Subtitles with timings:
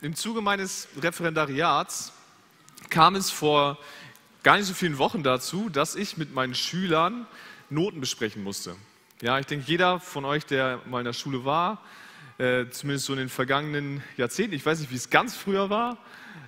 [0.00, 2.12] Im Zuge meines Referendariats
[2.88, 3.76] kam es vor
[4.44, 7.26] gar nicht so vielen Wochen dazu, dass ich mit meinen Schülern
[7.68, 8.76] Noten besprechen musste.
[9.22, 11.82] Ja, ich denke, jeder von euch, der mal in der Schule war,
[12.38, 15.98] äh, zumindest so in den vergangenen Jahrzehnten, ich weiß nicht, wie es ganz früher war,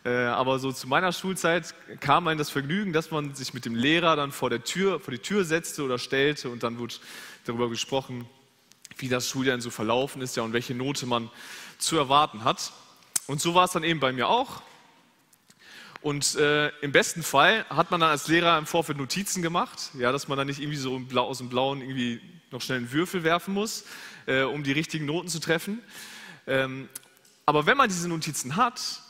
[0.04, 3.74] äh, aber so zu meiner Schulzeit kam einem das Vergnügen, dass man sich mit dem
[3.74, 6.94] Lehrer dann vor, der Tür, vor die Tür setzte oder stellte und dann wurde
[7.46, 8.28] darüber gesprochen,
[8.96, 11.30] wie das Schuljahr so verlaufen ist ja, und welche Note man
[11.78, 12.72] zu erwarten hat.
[13.26, 14.62] Und so war es dann eben bei mir auch.
[16.02, 20.12] Und äh, im besten Fall hat man dann als Lehrer im Vorfeld Notizen gemacht, ja,
[20.12, 22.20] dass man dann nicht irgendwie so aus dem Blauen irgendwie
[22.50, 23.84] noch schnell einen Würfel werfen muss,
[24.26, 25.82] äh, um die richtigen Noten zu treffen.
[26.46, 26.88] Ähm,
[27.44, 29.02] aber wenn man diese Notizen hat,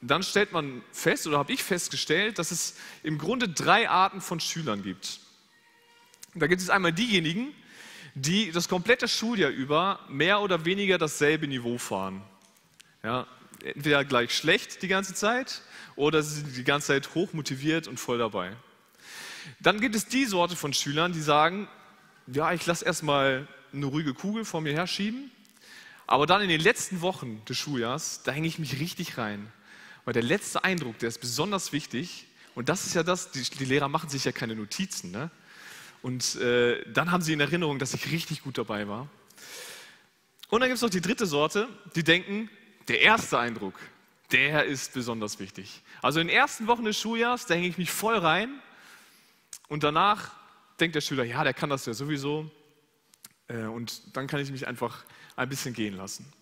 [0.00, 4.40] dann stellt man fest, oder habe ich festgestellt, dass es im Grunde drei Arten von
[4.40, 5.20] Schülern gibt.
[6.34, 7.54] Da gibt es einmal diejenigen,
[8.14, 12.22] die das komplette Schuljahr über mehr oder weniger dasselbe Niveau fahren.
[13.02, 13.26] Ja,
[13.74, 15.62] entweder gleich schlecht die ganze Zeit
[15.96, 18.52] oder sie sind die ganze Zeit hoch motiviert und voll dabei.
[19.60, 21.68] Dann gibt es die Sorte von Schülern, die sagen,
[22.26, 25.30] ja, ich lasse erstmal eine ruhige Kugel vor mir herschieben,
[26.06, 29.52] aber dann in den letzten Wochen des Schuljahrs, da hänge ich mich richtig rein.
[30.04, 32.26] Weil der letzte Eindruck, der ist besonders wichtig.
[32.54, 35.10] Und das ist ja das, die, die Lehrer machen sich ja keine Notizen.
[35.10, 35.30] Ne?
[36.00, 39.08] Und äh, dann haben sie in Erinnerung, dass ich richtig gut dabei war.
[40.48, 42.48] Und dann gibt es noch die dritte Sorte, die denken,
[42.88, 43.74] der erste Eindruck,
[44.32, 45.82] der ist besonders wichtig.
[46.02, 48.60] Also in den ersten Wochen des Schuljahrs, da hänge ich mich voll rein.
[49.68, 50.32] Und danach
[50.80, 52.50] denkt der Schüler, ja, der kann das ja sowieso.
[53.48, 55.04] Äh, und dann kann ich mich einfach
[55.36, 56.32] ein bisschen gehen lassen.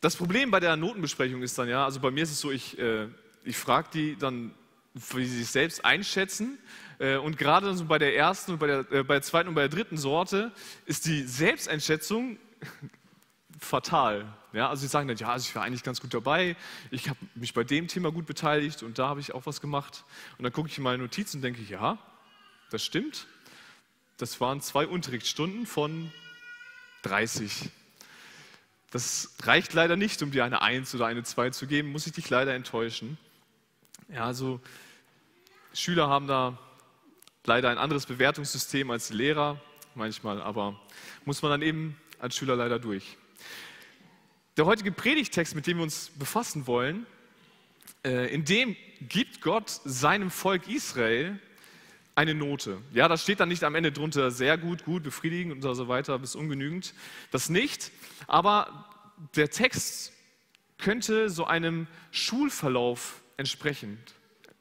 [0.00, 2.78] Das Problem bei der Notenbesprechung ist dann ja, also bei mir ist es so, ich,
[2.78, 3.08] äh,
[3.44, 4.54] ich frage die dann,
[4.94, 6.58] wie sie sich selbst einschätzen.
[6.98, 9.62] Äh, und gerade so bei der ersten und bei der, bei der zweiten und bei
[9.62, 10.52] der dritten Sorte
[10.86, 12.38] ist die Selbsteinschätzung
[13.60, 14.32] fatal.
[14.58, 16.56] Ja, also sie sagen dann, ja, also ich war eigentlich ganz gut dabei,
[16.90, 20.02] ich habe mich bei dem Thema gut beteiligt und da habe ich auch was gemacht.
[20.36, 21.96] Und dann gucke ich in meine Notizen und denke, ja,
[22.68, 23.28] das stimmt.
[24.16, 26.12] Das waren zwei Unterrichtsstunden von
[27.02, 27.70] 30.
[28.90, 32.14] Das reicht leider nicht, um dir eine 1 oder eine 2 zu geben, muss ich
[32.14, 33.16] dich leider enttäuschen.
[34.08, 34.60] Ja, also
[35.72, 36.58] Schüler haben da
[37.44, 39.60] leider ein anderes Bewertungssystem als die Lehrer
[39.94, 40.80] manchmal, aber
[41.24, 43.16] muss man dann eben als Schüler leider durch.
[44.58, 47.06] Der heutige Predigtext, mit dem wir uns befassen wollen,
[48.04, 51.38] äh, in dem gibt Gott seinem Volk Israel
[52.16, 52.82] eine Note.
[52.92, 56.18] Ja, da steht dann nicht am Ende drunter sehr gut, gut, befriedigend und so weiter
[56.18, 56.92] bis ungenügend.
[57.30, 57.92] Das nicht.
[58.26, 58.84] Aber
[59.36, 60.12] der Text
[60.76, 63.96] könnte so einem Schulverlauf entsprechen.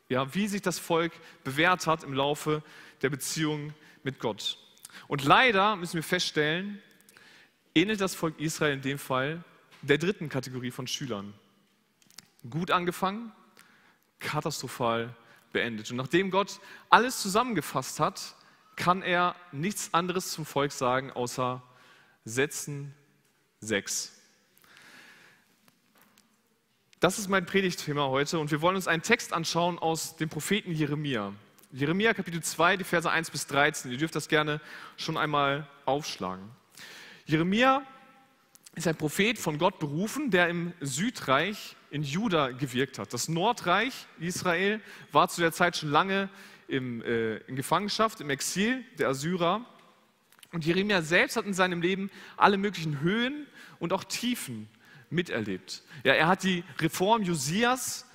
[0.09, 2.61] Ja, wie sich das Volk bewährt hat im Laufe
[3.01, 4.59] der Beziehung mit Gott.
[5.07, 6.83] Und leider müssen wir feststellen,
[7.73, 9.43] ähnelt das Volk Israel in dem Fall
[9.87, 11.33] der dritten Kategorie von Schülern.
[12.49, 13.31] Gut angefangen,
[14.19, 15.15] katastrophal
[15.51, 15.89] beendet.
[15.91, 16.59] Und nachdem Gott
[16.89, 18.35] alles zusammengefasst hat,
[18.75, 21.63] kann er nichts anderes zum Volk sagen, außer
[22.25, 22.93] Sätzen
[23.61, 24.13] 6.
[26.99, 30.71] Das ist mein Predigtthema heute und wir wollen uns einen Text anschauen aus dem Propheten
[30.71, 31.33] Jeremia.
[31.71, 33.91] Jeremia Kapitel 2, die Verse 1 bis 13.
[33.91, 34.61] Ihr dürft das gerne
[34.95, 36.49] schon einmal aufschlagen.
[37.25, 37.83] Jeremia
[38.77, 43.11] ist ein Prophet von Gott berufen, der im Südreich in Juda gewirkt hat.
[43.11, 44.79] Das Nordreich Israel
[45.11, 46.29] war zu der Zeit schon lange
[46.67, 49.65] im, äh, in Gefangenschaft, im Exil der Assyrer.
[50.51, 53.47] Und Jeremia selbst hat in seinem Leben alle möglichen Höhen
[53.79, 54.69] und auch Tiefen
[55.09, 55.81] miterlebt.
[56.03, 58.05] Ja, er hat die Reform Josias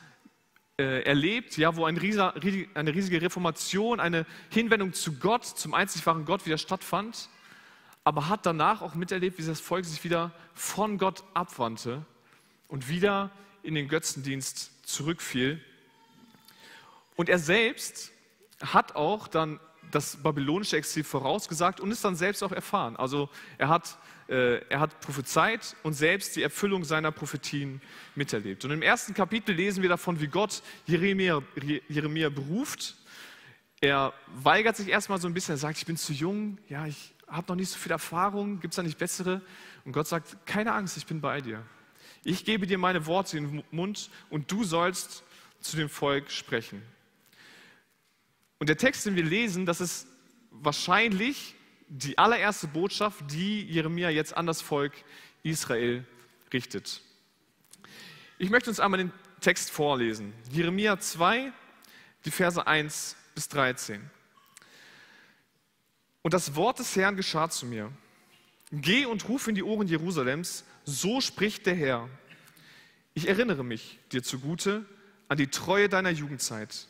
[0.79, 2.34] äh, erlebt, ja, wo ein rieser,
[2.75, 7.29] eine riesige Reformation, eine Hinwendung zu Gott, zum einzig wahren Gott wieder stattfand
[8.04, 12.04] aber hat danach auch miterlebt, wie das Volk sich wieder von Gott abwandte
[12.68, 13.30] und wieder
[13.62, 15.60] in den Götzendienst zurückfiel.
[17.16, 18.12] Und er selbst
[18.60, 22.96] hat auch dann das babylonische Exil vorausgesagt und ist dann selbst auch erfahren.
[22.96, 27.81] Also er hat, äh, er hat prophezeit und selbst die Erfüllung seiner Prophetien
[28.14, 28.64] miterlebt.
[28.64, 31.43] Und im ersten Kapitel lesen wir davon, wie Gott Jeremia,
[31.88, 32.96] Jeremia beruft.
[33.81, 37.12] Er weigert sich erstmal so ein bisschen, er sagt, ich bin zu jung, ja, ich
[37.32, 39.40] habe noch nicht so viel Erfahrung, gibt es da nicht bessere?
[39.84, 41.64] Und Gott sagt, keine Angst, ich bin bei dir.
[42.25, 45.25] Ich gebe dir meine Worte in den Mund und du sollst
[45.61, 46.82] zu dem Volk sprechen.
[48.58, 50.06] Und der Text, den wir lesen, das ist
[50.50, 51.56] wahrscheinlich
[51.88, 54.93] die allererste Botschaft, die Jeremia jetzt an das Volk
[55.43, 56.05] Israel
[56.52, 57.02] richtet.
[58.38, 60.32] Ich möchte uns einmal den Text vorlesen.
[60.50, 61.52] Jeremia 2,
[62.25, 64.08] die Verse 1 bis 13.
[66.22, 67.90] Und das Wort des Herrn geschah zu mir.
[68.70, 72.08] Geh und ruf in die Ohren Jerusalems, so spricht der Herr.
[73.14, 74.86] Ich erinnere mich dir zugute
[75.28, 76.86] an die Treue deiner Jugendzeit,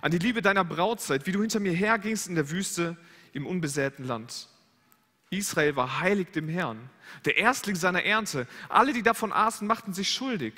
[0.00, 2.96] an die Liebe deiner Brautzeit, wie du hinter mir hergingst in der Wüste
[3.32, 4.48] im unbesäten Land.
[5.30, 6.90] Israel war heilig dem Herrn,
[7.24, 8.48] der Erstling seiner Ernte.
[8.68, 10.54] Alle, die davon aßen, machten sich schuldig.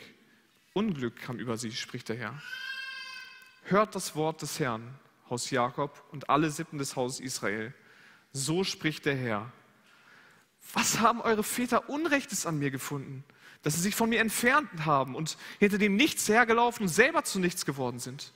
[0.73, 2.43] Unglück kam über sie, spricht der Herr.
[3.65, 4.95] Hört das Wort des Herrn,
[5.29, 7.75] Haus Jakob und alle Sippen des Hauses Israel.
[8.33, 9.53] So spricht der Herr.
[10.73, 13.25] Was haben eure Väter Unrechtes an mir gefunden,
[13.63, 17.39] dass sie sich von mir entfernt haben und hinter dem Nichts hergelaufen und selber zu
[17.39, 18.33] nichts geworden sind?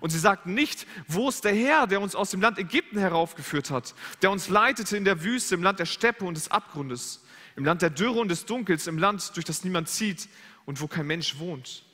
[0.00, 3.70] Und sie sagten nicht, wo ist der Herr, der uns aus dem Land Ägypten heraufgeführt
[3.70, 7.22] hat, der uns leitete in der Wüste, im Land der Steppe und des Abgrundes,
[7.56, 10.28] im Land der Dürre und des Dunkels, im Land, durch das niemand zieht
[10.64, 11.84] und wo kein Mensch wohnt.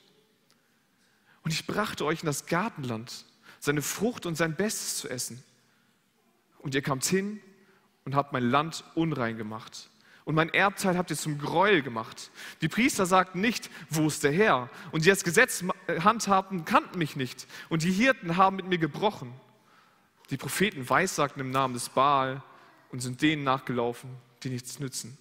[1.43, 3.25] Und ich brachte euch in das Gartenland,
[3.59, 5.43] seine Frucht und sein Bestes zu essen.
[6.59, 7.41] Und ihr kamt hin
[8.05, 9.89] und habt mein Land unrein gemacht.
[10.25, 12.29] Und mein Erbteil habt ihr zum Gräuel gemacht.
[12.61, 14.69] Die Priester sagten nicht, wo ist der Herr?
[14.91, 17.47] Und die das Gesetz handhabten, kannten mich nicht.
[17.69, 19.33] Und die Hirten haben mit mir gebrochen.
[20.29, 22.43] Die Propheten weissagten im Namen des Baal
[22.91, 25.17] und sind denen nachgelaufen, die nichts nützen.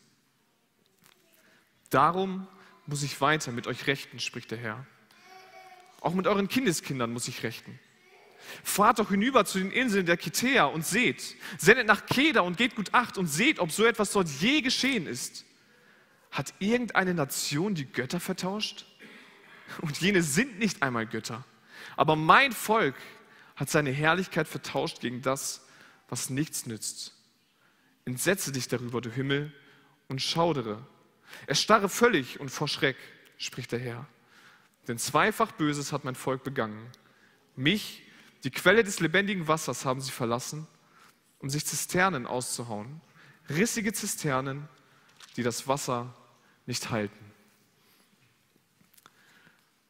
[1.90, 2.46] Darum
[2.87, 4.87] muss ich weiter mit euch rechten, spricht der Herr.
[6.00, 7.79] Auch mit euren Kindeskindern muss ich rechten.
[8.62, 11.36] Fahrt doch hinüber zu den Inseln der Kitea und seht.
[11.58, 15.06] Sendet nach Keda und geht gut acht und seht, ob so etwas dort je geschehen
[15.06, 15.44] ist.
[16.30, 18.86] Hat irgendeine Nation die Götter vertauscht?
[19.80, 21.44] Und jene sind nicht einmal Götter.
[21.96, 22.94] Aber mein Volk
[23.56, 25.66] hat seine Herrlichkeit vertauscht gegen das,
[26.08, 27.14] was nichts nützt.
[28.04, 29.52] Entsetze dich darüber, du Himmel,
[30.08, 30.86] und schaudere.
[31.46, 32.96] Erstarre völlig und vor Schreck,
[33.36, 34.06] spricht der Herr.
[34.86, 36.90] Denn zweifach Böses hat mein Volk begangen.
[37.56, 38.02] Mich,
[38.44, 40.67] die Quelle des lebendigen Wassers, haben sie verlassen,
[41.38, 43.00] um sich Zisternen auszuhauen.
[43.49, 44.69] Rissige Zisternen,
[45.37, 46.14] die das Wasser
[46.67, 47.25] nicht halten.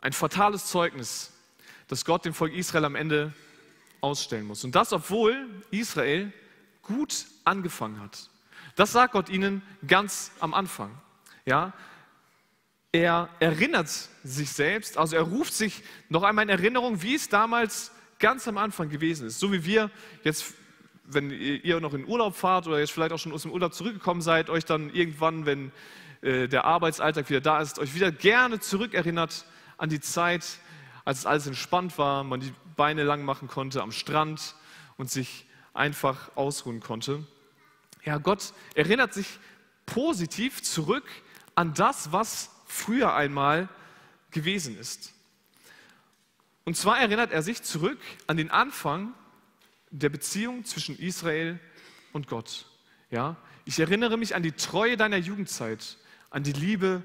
[0.01, 1.33] Ein fatales Zeugnis,
[1.89, 3.33] das Gott dem Volk Israel am Ende
[4.01, 4.65] ausstellen muss.
[4.65, 6.33] Und das, obwohl Israel
[6.83, 8.31] gut angefangen hat.
[8.77, 10.97] Das sagt Gott ihnen ganz am Anfang.
[11.45, 11.73] Ja,
[12.93, 13.89] er erinnert
[14.23, 18.59] sich selbst, also er ruft sich noch einmal in Erinnerung, wie es damals ganz am
[18.59, 19.39] Anfang gewesen ist.
[19.39, 19.91] So wie wir
[20.25, 20.55] jetzt,
[21.05, 24.21] wenn ihr noch in Urlaub fahrt oder jetzt vielleicht auch schon aus dem Urlaub zurückgekommen
[24.21, 25.73] seid, euch dann irgendwann, wenn
[26.21, 29.45] äh, der Arbeitsalltag wieder da ist, euch wieder gerne zurückerinnert
[29.77, 30.45] an die Zeit,
[31.05, 34.55] als es alles entspannt war, man die Beine lang machen konnte am Strand
[34.97, 37.25] und sich einfach ausruhen konnte.
[38.05, 39.39] Ja, Gott erinnert sich
[39.87, 41.05] positiv zurück
[41.55, 43.69] an das, was früher einmal
[44.31, 45.15] gewesen ist.
[46.69, 49.15] Und zwar erinnert er sich zurück an den Anfang
[49.91, 51.59] der Beziehung zwischen Israel
[52.13, 52.67] und Gott.
[53.11, 55.97] Ja, ich erinnere mich an die Treue deiner Jugendzeit,
[56.29, 57.03] an die Liebe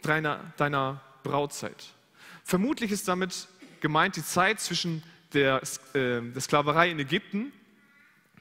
[0.00, 1.84] deiner, deiner Brautzeit.
[2.44, 3.46] Vermutlich ist damit
[3.80, 5.02] gemeint die Zeit zwischen
[5.34, 5.60] der,
[5.92, 7.52] äh, der Sklaverei in Ägypten,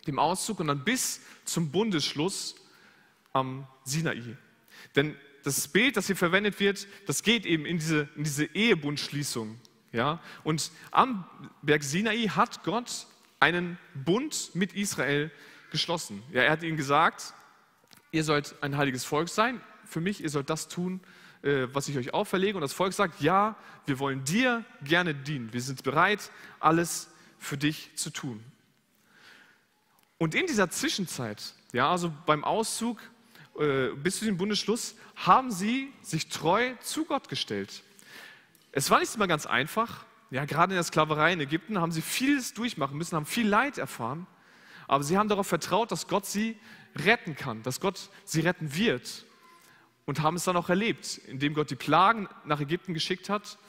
[0.08, 2.56] dem Auszug und dann bis zum Bundesschluss
[3.34, 4.38] am Sinai.
[4.96, 9.60] Denn das Bild, das hier verwendet wird, das geht eben in diese, in diese Ehebundschließung.
[9.94, 10.20] Ja?
[10.44, 11.26] Und am
[11.62, 13.08] Berg Sinai hat Gott
[13.40, 15.32] einen Bund mit Israel
[15.72, 16.22] geschlossen.
[16.32, 17.34] Ja, er hat ihnen gesagt,
[18.12, 21.00] ihr sollt ein heiliges Volk sein für mich, ihr sollt das tun,
[21.42, 22.58] äh, was ich euch auferlege.
[22.58, 25.54] Und das Volk sagt, ja, wir wollen dir gerne dienen.
[25.54, 28.44] Wir sind bereit, alles für dich zu tun.
[30.18, 33.02] Und in dieser Zwischenzeit, ja, also beim Auszug
[33.60, 37.84] äh, bis zu dem Bundesschluss, haben sie sich treu zu Gott gestellt.
[38.76, 40.04] Es war nicht immer ganz einfach.
[40.32, 43.78] Ja, gerade in der Sklaverei in Ägypten haben sie vieles durchmachen müssen, haben viel Leid
[43.78, 44.26] erfahren.
[44.88, 46.58] Aber sie haben darauf vertraut, dass Gott sie
[46.96, 49.26] retten kann, dass Gott sie retten wird.
[50.06, 53.60] Und haben es dann auch erlebt, indem Gott die Plagen nach Ägypten geschickt hat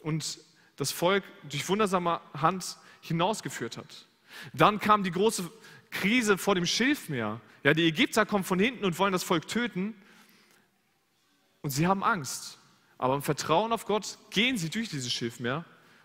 [0.00, 0.38] und
[0.76, 4.06] das Volk durch wundersame Hand hinausgeführt hat.
[4.52, 5.50] Dann kam die große
[5.90, 7.40] Krise vor dem Schilfmeer.
[7.64, 9.94] Ja, die Ägypter kommen von hinten und wollen das Volk töten.
[11.62, 12.58] Und sie haben Angst.
[13.02, 15.64] Aber im Vertrauen auf Gott gehen sie durch dieses Schilfmeer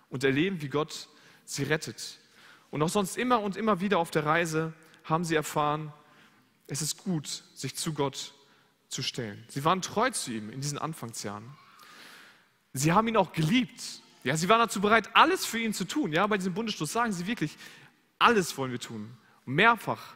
[0.10, 1.10] und erleben, wie Gott
[1.46, 2.18] sie rettet.
[2.72, 4.74] Und auch sonst immer und immer wieder auf der Reise
[5.04, 5.94] haben sie erfahren,
[6.66, 8.34] es ist gut, sich zu Gott
[8.90, 9.46] zu stellen.
[9.48, 11.48] Sie waren treu zu ihm in diesen Anfangsjahren.
[12.74, 14.02] Sie haben ihn auch geliebt.
[14.24, 16.12] Ja, sie waren dazu bereit, alles für ihn zu tun.
[16.14, 17.58] Ja, bei diesem Bundesschluss sagen sie wirklich,
[18.18, 19.16] alles wollen wir tun.
[19.46, 20.16] Und mehrfach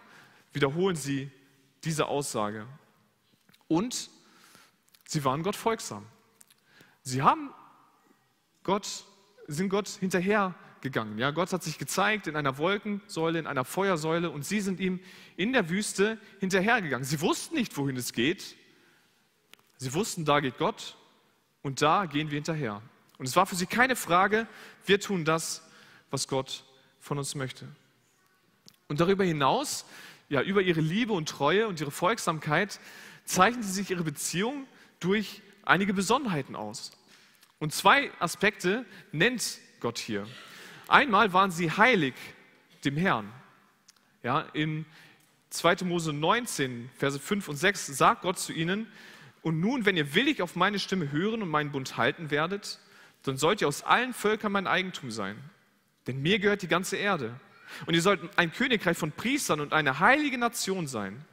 [0.51, 1.29] wiederholen sie
[1.83, 2.65] diese Aussage.
[3.67, 4.09] Und
[5.05, 6.07] sie waren Gott folgsam.
[7.03, 7.51] Sie haben
[8.63, 9.05] Gott,
[9.47, 11.17] sind Gott hinterhergegangen.
[11.17, 14.99] Ja, Gott hat sich gezeigt in einer Wolkensäule, in einer Feuersäule und sie sind ihm
[15.35, 17.05] in der Wüste hinterhergegangen.
[17.05, 18.55] Sie wussten nicht, wohin es geht.
[19.77, 20.97] Sie wussten, da geht Gott.
[21.63, 22.81] Und da gehen wir hinterher.
[23.17, 24.47] Und es war für sie keine Frage,
[24.85, 25.67] wir tun das,
[26.09, 26.63] was Gott
[26.99, 27.67] von uns möchte.
[28.87, 29.85] Und darüber hinaus,
[30.27, 32.79] ja, über ihre Liebe und Treue und ihre Folgsamkeit,
[33.25, 34.65] zeichnen sie sich ihre Beziehung
[34.99, 36.91] durch einige Besonderheiten aus.
[37.59, 40.27] Und zwei Aspekte nennt Gott hier.
[40.87, 42.13] Einmal waren sie heilig
[42.83, 43.31] dem Herrn.
[44.23, 44.85] Ja, in
[45.51, 45.85] 2.
[45.85, 48.87] Mose 19, Verse 5 und 6 sagt Gott zu ihnen,
[49.41, 52.79] und nun, wenn ihr willig auf meine Stimme hören und meinen Bund halten werdet,
[53.23, 55.37] dann sollt ihr aus allen Völkern mein Eigentum sein.
[56.07, 57.39] Denn mir gehört die ganze Erde.
[57.85, 61.25] Und ihr sollt ein Königreich von Priestern und eine heilige Nation sein.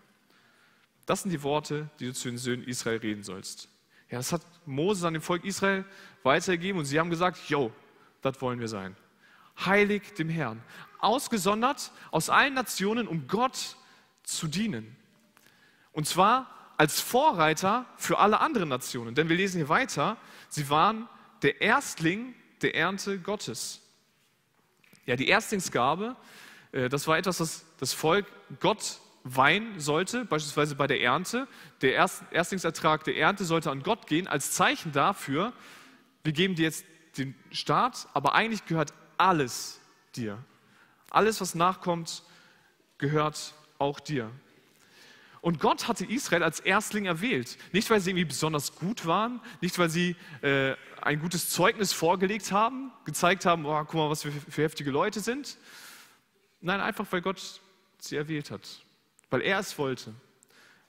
[1.07, 3.69] Das sind die Worte, die du zu den Söhnen Israel reden sollst.
[4.11, 5.85] Ja, das hat Moses an dem Volk Israel
[6.23, 7.73] weitergegeben und sie haben gesagt, jo,
[8.23, 8.97] das wollen wir sein.
[9.65, 10.63] Heilig dem Herrn.
[10.99, 13.77] Ausgesondert aus allen Nationen, um Gott
[14.23, 14.97] zu dienen.
[15.93, 19.15] Und zwar als Vorreiter für alle anderen Nationen.
[19.15, 20.17] Denn wir lesen hier weiter,
[20.49, 21.09] sie waren
[21.43, 23.81] der Erstling der Ernte Gottes.
[25.07, 26.17] Ja, die Erstlingsgabe,
[26.73, 28.27] äh, das war etwas, was das Volk
[28.61, 29.01] Gott
[29.37, 31.49] weihen sollte, beispielsweise bei der Ernte.
[31.83, 35.53] Der Erstlingsertrag der Ernte sollte an Gott gehen, als Zeichen dafür,
[36.25, 36.85] wir geben dir jetzt
[37.17, 39.81] den Staat, aber eigentlich gehört alles
[40.15, 40.39] dir.
[41.11, 42.23] Alles, was nachkommt,
[42.99, 44.31] gehört auch dir.
[45.41, 47.57] Und Gott hatte Israel als Erstling erwählt.
[47.73, 52.53] Nicht, weil sie irgendwie besonders gut waren, nicht, weil sie äh, ein gutes Zeugnis vorgelegt
[52.53, 55.57] haben, gezeigt haben, oh, guck mal, was wir für heftige Leute sind.
[56.61, 57.61] Nein, einfach, weil Gott
[57.99, 58.83] sie erwählt hat.
[59.31, 60.15] Weil er es wollte.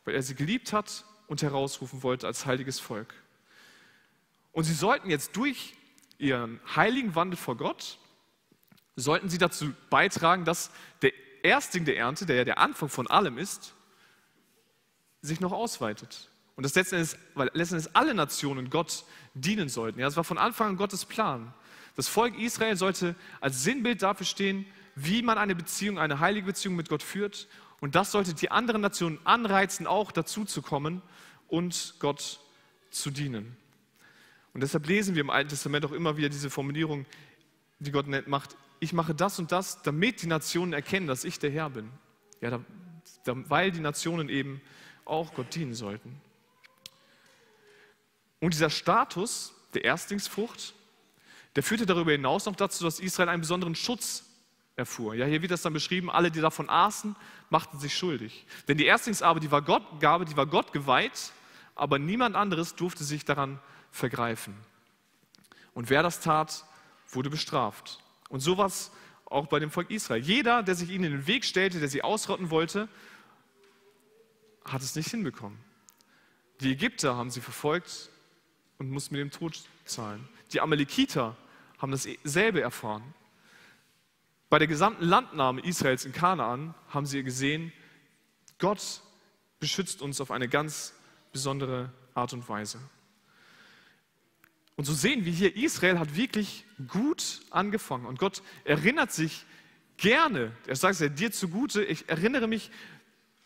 [0.05, 3.13] Weil er sie geliebt hat und herausrufen wollte als heiliges Volk.
[4.51, 5.75] Und sie sollten jetzt durch
[6.17, 7.97] ihren heiligen Wandel vor Gott,
[8.95, 13.37] sollten sie dazu beitragen, dass der Erstling der Ernte, der ja der Anfang von allem
[13.37, 13.73] ist,
[15.21, 16.29] sich noch ausweitet.
[16.55, 19.99] Und das letzten Endes, weil letzten Endes alle Nationen Gott dienen sollten.
[19.99, 21.53] Ja, das war von Anfang an Gottes Plan.
[21.95, 24.65] Das Volk Israel sollte als Sinnbild dafür stehen,
[24.95, 27.47] wie man eine Beziehung, eine heilige Beziehung mit Gott führt.
[27.81, 31.01] Und das sollte die anderen Nationen anreizen, auch dazu zu kommen
[31.47, 32.39] und Gott
[32.91, 33.55] zu dienen.
[34.53, 37.05] Und deshalb lesen wir im Alten Testament auch immer wieder diese Formulierung,
[37.79, 41.51] die Gott macht, ich mache das und das, damit die Nationen erkennen, dass ich der
[41.51, 41.89] Herr bin.
[42.41, 42.61] Ja, da,
[43.25, 44.61] da, weil die Nationen eben
[45.05, 46.19] auch Gott dienen sollten.
[48.39, 50.73] Und dieser Status der Erstlingsfrucht,
[51.55, 54.28] der führte darüber hinaus noch dazu, dass Israel einen besonderen Schutz
[54.79, 55.13] erfuhr.
[55.13, 57.15] Ja, hier wird das dann beschrieben, alle, die davon aßen,
[57.49, 58.45] machten sich schuldig.
[58.67, 61.31] Denn die Erstlingsgabe, die war Gott, Gabe, die war Gott geweiht,
[61.75, 63.59] aber niemand anderes durfte sich daran
[63.91, 64.55] vergreifen.
[65.73, 66.65] Und wer das tat,
[67.09, 67.99] wurde bestraft.
[68.29, 68.91] Und sowas
[69.25, 70.21] auch bei dem Volk Israel.
[70.21, 72.87] Jeder, der sich ihnen in den Weg stellte, der sie ausrotten wollte,
[74.65, 75.57] hat es nicht hinbekommen.
[76.61, 78.09] Die Ägypter haben sie verfolgt
[78.77, 80.27] und mussten mit dem Tod zahlen.
[80.51, 81.35] Die Amalekiter
[81.77, 83.13] haben dasselbe erfahren.
[84.49, 87.71] Bei der gesamten Landnahme Israels in Kanaan haben sie gesehen,
[88.57, 89.01] Gott
[89.59, 90.93] beschützt uns auf eine ganz
[91.31, 92.79] besondere Art und Weise.
[94.75, 98.05] Und so sehen wir hier, Israel hat wirklich gut angefangen.
[98.05, 99.45] Und Gott erinnert sich
[99.97, 102.71] gerne, er sagt es dir zugute, ich erinnere mich,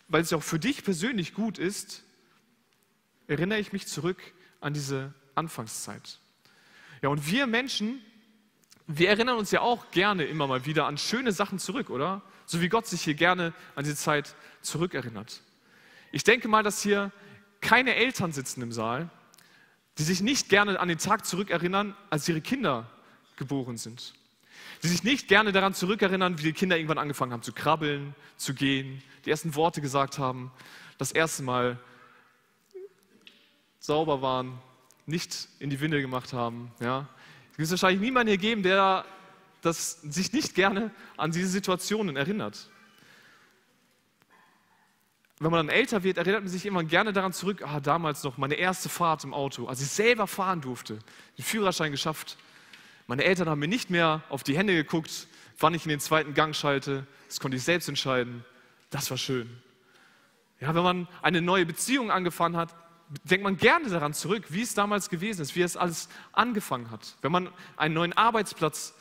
[0.08, 2.04] weil es auch für dich persönlich gut ist,
[3.28, 4.22] erinnere ich mich zurück
[4.62, 6.20] an diese Anfangszeit.
[7.02, 8.02] Ja, und wir Menschen,
[8.88, 12.22] wir erinnern uns ja auch gerne immer mal wieder an schöne Sachen zurück, oder?
[12.46, 15.42] So wie Gott sich hier gerne an diese Zeit zurückerinnert.
[16.12, 17.12] Ich denke mal, dass hier
[17.62, 19.10] keine Eltern sitzen im Saal,
[19.98, 22.90] die sich nicht gerne an den Tag zurückerinnern, als ihre Kinder
[23.38, 24.14] geboren sind.
[24.84, 28.54] Die sich nicht gerne daran zurückerinnern, wie die Kinder irgendwann angefangen haben zu krabbeln, zu
[28.54, 30.52] gehen, die ersten Worte gesagt haben,
[30.98, 31.80] das erste Mal
[33.80, 34.60] sauber waren,
[35.06, 36.72] nicht in die Windel gemacht haben.
[36.80, 37.08] Ja.
[37.54, 39.06] Es wird wahrscheinlich niemanden hier geben, der
[39.62, 42.70] das, sich nicht gerne an diese Situationen erinnert.
[45.40, 48.38] Wenn man dann älter wird, erinnert man sich immer gerne daran zurück, ah, damals noch
[48.38, 51.00] meine erste Fahrt im Auto, als ich selber fahren durfte,
[51.38, 52.38] den Führerschein geschafft.
[53.08, 55.28] Meine Eltern haben mir nicht mehr auf die Hände geguckt,
[55.60, 57.06] wann ich in den zweiten Gang schalte.
[57.28, 58.46] Das konnte ich selbst entscheiden.
[58.90, 59.50] Das war schön.
[60.60, 62.74] Ja, wenn man eine neue Beziehung angefangen hat,
[63.24, 67.16] denkt man gerne daran zurück, wie es damals gewesen ist, wie es alles angefangen hat.
[67.22, 68.94] Wenn man einen neuen Arbeitsplatz,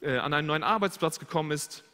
[0.00, 1.84] äh, an einen neuen Arbeitsplatz gekommen ist,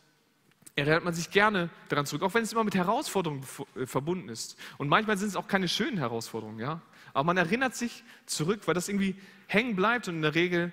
[0.76, 3.46] erinnert man sich gerne daran zurück, auch wenn es immer mit Herausforderungen
[3.76, 4.58] äh, verbunden ist.
[4.78, 6.80] Und manchmal sind es auch keine schönen Herausforderungen, ja.
[7.12, 9.14] Aber man erinnert sich zurück, weil das irgendwie
[9.46, 10.72] hängen bleibt und in der Regel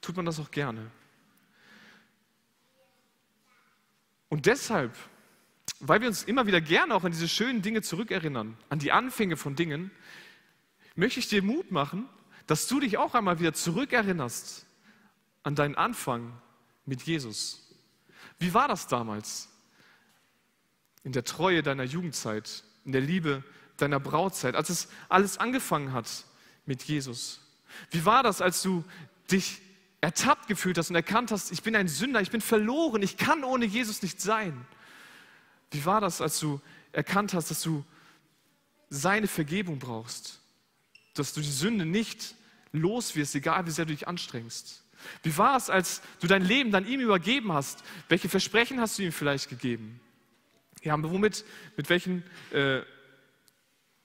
[0.00, 0.90] tut man das auch gerne.
[4.28, 4.96] Und deshalb,
[5.84, 9.36] weil wir uns immer wieder gerne auch an diese schönen Dinge zurückerinnern, an die Anfänge
[9.36, 9.90] von Dingen,
[10.94, 12.08] möchte ich dir Mut machen,
[12.46, 14.64] dass du dich auch einmal wieder zurückerinnerst
[15.42, 16.32] an deinen Anfang
[16.86, 17.68] mit Jesus.
[18.38, 19.48] Wie war das damals?
[21.02, 23.42] In der Treue deiner Jugendzeit, in der Liebe
[23.76, 26.24] deiner Brautzeit, als es alles angefangen hat
[26.64, 27.40] mit Jesus.
[27.90, 28.84] Wie war das, als du
[29.32, 29.60] dich
[30.00, 33.42] ertappt gefühlt hast und erkannt hast, ich bin ein Sünder, ich bin verloren, ich kann
[33.42, 34.64] ohne Jesus nicht sein?
[35.72, 36.60] Wie war das, als du
[36.92, 37.84] erkannt hast, dass du
[38.90, 40.38] seine Vergebung brauchst,
[41.14, 42.34] dass du die Sünde nicht
[42.72, 44.84] los wirst, egal wie sehr du dich anstrengst?
[45.22, 47.82] Wie war es, als du dein Leben dann ihm übergeben hast?
[48.08, 50.00] Welche Versprechen hast du ihm vielleicht gegeben?
[50.82, 51.44] Ja, womit,
[51.76, 52.82] mit, welchen, äh,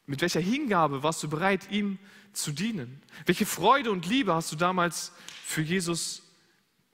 [0.06, 2.00] mit welcher Hingabe warst du bereit, ihm
[2.34, 3.02] zu dienen?
[3.26, 5.12] Welche Freude und Liebe hast du damals
[5.44, 6.24] für Jesus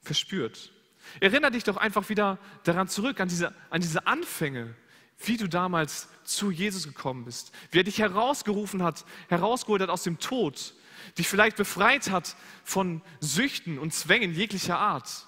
[0.01, 0.73] verspürt?
[1.20, 4.75] Erinner dich doch einfach wieder daran zurück, an diese, an diese Anfänge,
[5.20, 10.03] wie du damals zu Jesus gekommen bist, wie er dich herausgerufen hat, herausgeholt hat aus
[10.03, 10.74] dem Tod,
[11.17, 15.27] dich vielleicht befreit hat von Süchten und Zwängen jeglicher Art.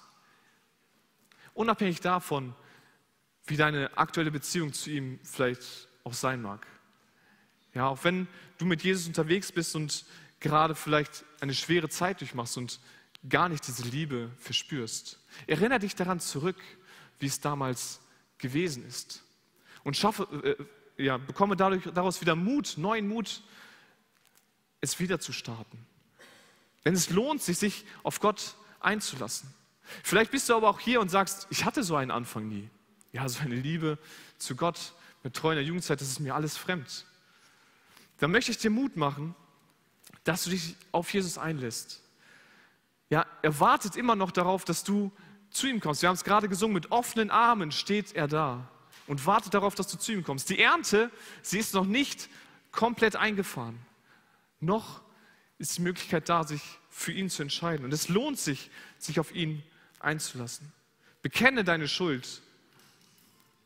[1.54, 2.54] Unabhängig davon,
[3.46, 6.66] wie deine aktuelle Beziehung zu ihm vielleicht auch sein mag.
[7.74, 8.26] Ja, auch wenn
[8.58, 10.04] du mit Jesus unterwegs bist und
[10.40, 12.80] gerade vielleicht eine schwere Zeit durchmachst und
[13.28, 15.18] gar nicht diese Liebe verspürst.
[15.46, 16.56] Erinnere dich daran zurück,
[17.18, 18.00] wie es damals
[18.38, 19.22] gewesen ist.
[19.84, 20.56] Und schaffe,
[20.98, 23.42] äh, ja, bekomme dadurch, daraus wieder Mut, neuen Mut,
[24.80, 25.86] es wieder zu starten.
[26.84, 29.52] Denn es lohnt sich, sich auf Gott einzulassen.
[30.02, 32.68] Vielleicht bist du aber auch hier und sagst, ich hatte so einen Anfang nie.
[33.12, 33.98] Ja, so eine Liebe
[34.38, 34.92] zu Gott
[35.22, 37.06] mit Treu in der Jugendzeit, das ist mir alles fremd.
[38.18, 39.34] Dann möchte ich dir Mut machen,
[40.24, 42.02] dass du dich auf Jesus einlässt.
[43.10, 45.12] Ja, er wartet immer noch darauf, dass du
[45.50, 46.02] zu ihm kommst.
[46.02, 48.68] Wir haben es gerade gesungen, mit offenen Armen steht er da
[49.06, 50.50] und wartet darauf, dass du zu ihm kommst.
[50.50, 51.10] Die Ernte,
[51.42, 52.28] sie ist noch nicht
[52.72, 53.78] komplett eingefahren
[54.60, 55.02] noch
[55.58, 57.84] ist die Möglichkeit da, sich für ihn zu entscheiden.
[57.84, 59.62] Und es lohnt sich, sich auf ihn
[60.00, 60.72] einzulassen.
[61.22, 62.42] Bekenne deine Schuld.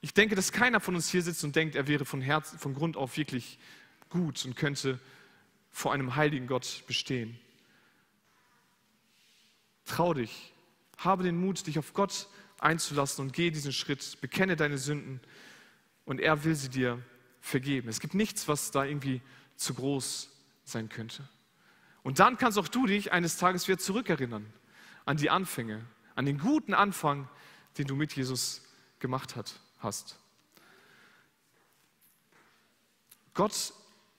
[0.01, 2.75] Ich denke, dass keiner von uns hier sitzt und denkt, er wäre von, Herz, von
[2.75, 3.59] Grund auf wirklich
[4.09, 4.99] gut und könnte
[5.71, 7.39] vor einem heiligen Gott bestehen.
[9.91, 10.53] Trau dich,
[10.99, 12.29] habe den Mut, dich auf Gott
[12.61, 14.21] einzulassen und geh diesen Schritt.
[14.21, 15.21] Bekenne deine Sünden
[16.05, 17.03] und er will sie dir
[17.41, 17.89] vergeben.
[17.89, 19.21] Es gibt nichts, was da irgendwie
[19.57, 20.31] zu groß
[20.63, 21.29] sein könnte.
[22.05, 24.47] Und dann kannst auch du dich eines Tages wieder zurückerinnern
[25.07, 27.29] an die Anfänge, an den guten Anfang,
[27.77, 28.63] den du mit Jesus
[29.01, 30.21] gemacht hat, hast.
[33.35, 33.73] Gott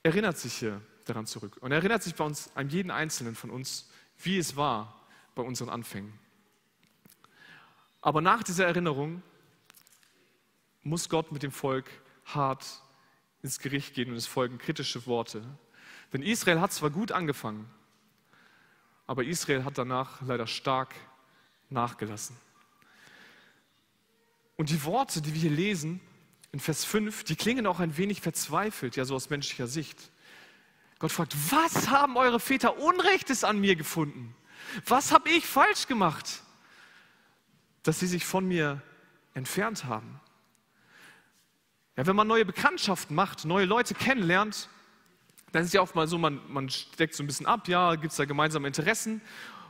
[0.03, 3.51] erinnert sich hier daran zurück und er erinnert sich bei uns, an jeden Einzelnen von
[3.51, 5.00] uns, wie es war
[5.35, 6.13] bei unseren Anfängen.
[8.01, 9.21] Aber nach dieser Erinnerung
[10.83, 11.89] muss Gott mit dem Volk
[12.25, 12.81] hart
[13.43, 15.43] ins Gericht gehen und es folgen kritische Worte.
[16.13, 17.69] Denn Israel hat zwar gut angefangen,
[19.07, 20.95] aber Israel hat danach leider stark
[21.69, 22.35] nachgelassen.
[24.57, 26.01] Und die Worte, die wir hier lesen,
[26.51, 30.11] in Vers 5, die klingen auch ein wenig verzweifelt, ja so aus menschlicher Sicht.
[30.99, 34.35] Gott fragt, was haben eure Väter Unrechtes an mir gefunden?
[34.85, 36.43] Was habe ich falsch gemacht,
[37.83, 38.81] dass sie sich von mir
[39.33, 40.19] entfernt haben?
[41.97, 44.69] Ja, wenn man neue Bekanntschaften macht, neue Leute kennenlernt,
[45.51, 48.11] dann ist ja oft mal so, man, man steckt so ein bisschen ab, ja, gibt
[48.11, 49.21] es da gemeinsame Interessen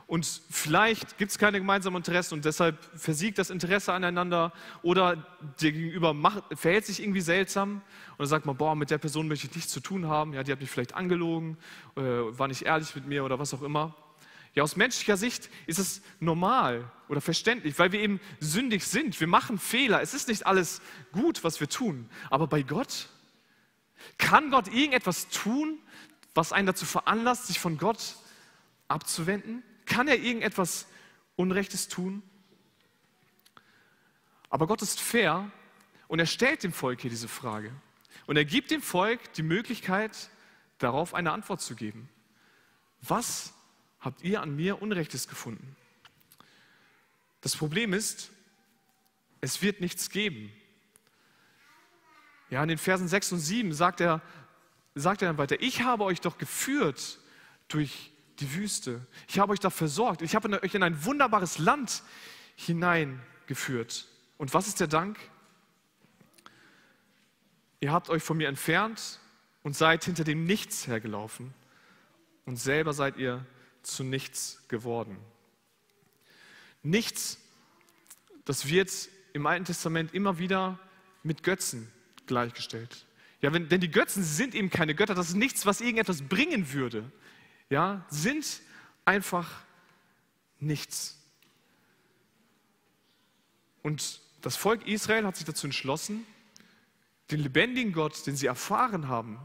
[0.06, 4.52] und vielleicht gibt es keine gemeinsamen Interessen und deshalb versiegt das Interesse aneinander
[4.82, 5.26] oder
[5.60, 9.26] der Gegenüber macht, verhält sich irgendwie seltsam und dann sagt man, boah, mit der Person
[9.26, 11.56] möchte ich nichts zu tun haben, ja, die hat mich vielleicht angelogen,
[11.96, 13.96] äh, war nicht ehrlich mit mir oder was auch immer.
[14.54, 19.18] Ja, aus menschlicher Sicht ist es normal oder verständlich, weil wir eben sündig sind.
[19.18, 20.02] Wir machen Fehler.
[20.02, 22.10] Es ist nicht alles gut, was wir tun.
[22.28, 23.08] Aber bei Gott,
[24.18, 25.78] kann Gott irgendetwas tun,
[26.34, 28.16] was einen dazu veranlasst, sich von Gott
[28.88, 29.62] abzuwenden?
[29.86, 30.86] Kann er irgendetwas
[31.36, 32.22] Unrechtes tun?
[34.50, 35.50] Aber Gott ist fair
[36.08, 37.72] und er stellt dem Volk hier diese Frage.
[38.26, 40.30] Und er gibt dem Volk die Möglichkeit,
[40.78, 42.08] darauf eine Antwort zu geben.
[43.00, 43.54] Was
[44.02, 45.76] habt ihr an mir Unrechtes gefunden?
[47.40, 48.30] Das Problem ist,
[49.40, 50.52] es wird nichts geben.
[52.50, 54.20] Ja, in den Versen 6 und 7 sagt er,
[54.94, 57.18] sagt er dann weiter, ich habe euch doch geführt
[57.68, 59.06] durch die Wüste.
[59.28, 60.22] Ich habe euch da versorgt.
[60.22, 62.02] Ich habe euch in ein wunderbares Land
[62.56, 64.06] hineingeführt.
[64.36, 65.18] Und was ist der Dank?
[67.80, 69.18] Ihr habt euch von mir entfernt
[69.62, 71.54] und seid hinter dem Nichts hergelaufen.
[72.44, 73.44] Und selber seid ihr
[73.98, 75.16] nichts geworden.
[76.82, 77.38] Nichts,
[78.44, 78.90] das wird
[79.32, 80.78] im Alten Testament immer wieder
[81.22, 81.90] mit Götzen
[82.26, 83.06] gleichgestellt.
[83.40, 86.72] Ja, wenn, denn die Götzen sind eben keine Götter, das ist nichts, was irgendetwas bringen
[86.72, 87.10] würde
[87.72, 88.60] ja, sind
[89.06, 89.64] einfach
[90.60, 91.18] nichts.
[93.82, 96.26] Und das Volk Israel hat sich dazu entschlossen,
[97.30, 99.38] den lebendigen Gott, den sie erfahren haben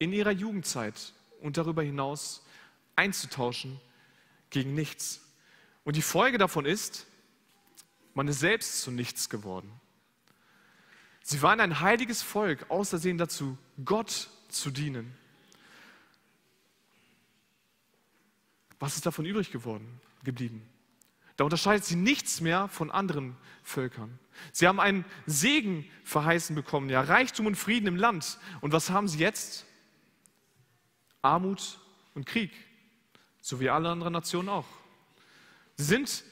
[0.00, 2.44] in ihrer Jugendzeit und darüber hinaus
[2.98, 3.80] einzutauschen
[4.50, 5.20] gegen nichts.
[5.84, 7.06] Und die Folge davon ist,
[8.12, 9.70] man ist selbst zu nichts geworden.
[11.22, 15.16] Sie waren ein heiliges Volk, außersehen dazu, Gott zu dienen.
[18.80, 20.68] Was ist davon übrig geworden, geblieben?
[21.36, 24.18] Da unterscheidet sie nichts mehr von anderen Völkern.
[24.52, 28.38] Sie haben einen Segen verheißen bekommen, ja, Reichtum und Frieden im Land.
[28.60, 29.66] Und was haben sie jetzt?
[31.22, 31.78] Armut
[32.14, 32.52] und Krieg,
[33.40, 34.66] so wie alle anderen Nationen auch.
[35.76, 36.24] Sie sind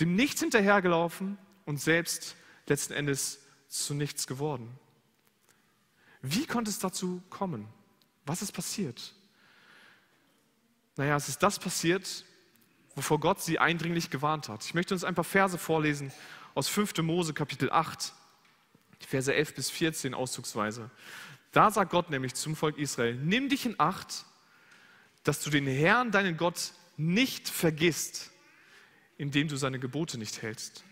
[0.00, 4.78] dem Nichts hinterhergelaufen und selbst letzten Endes zu nichts geworden.
[6.22, 7.68] Wie konnte es dazu kommen?
[8.24, 9.14] Was ist passiert?
[10.96, 12.24] Naja, es ist das passiert,
[12.94, 14.64] wovor Gott sie eindringlich gewarnt hat.
[14.64, 16.12] Ich möchte uns ein paar Verse vorlesen
[16.54, 16.98] aus 5.
[16.98, 18.12] Mose Kapitel 8,
[19.02, 20.90] die Verse 11 bis 14 auszugsweise.
[21.52, 24.26] Da sagt Gott nämlich zum Volk Israel, nimm dich in Acht,
[25.24, 28.30] dass du den Herrn, deinen Gott, nicht vergisst,
[29.16, 30.84] indem du seine Gebote nicht hältst.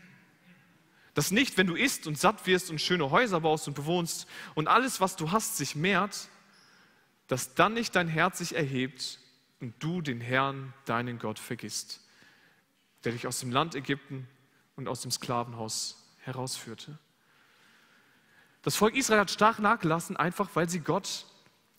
[1.15, 4.69] Dass nicht, wenn du isst und satt wirst und schöne Häuser baust und bewohnst und
[4.69, 6.29] alles, was du hast, sich mehrt,
[7.27, 9.19] dass dann nicht dein Herz sich erhebt
[9.61, 12.01] und du den Herrn, deinen Gott, vergisst,
[13.05, 14.29] der dich aus dem Land Ägypten
[14.77, 16.99] und aus dem Sklavenhaus herausführte.
[18.63, 21.27] Das Volk Israel hat stark nachgelassen, einfach weil sie Gott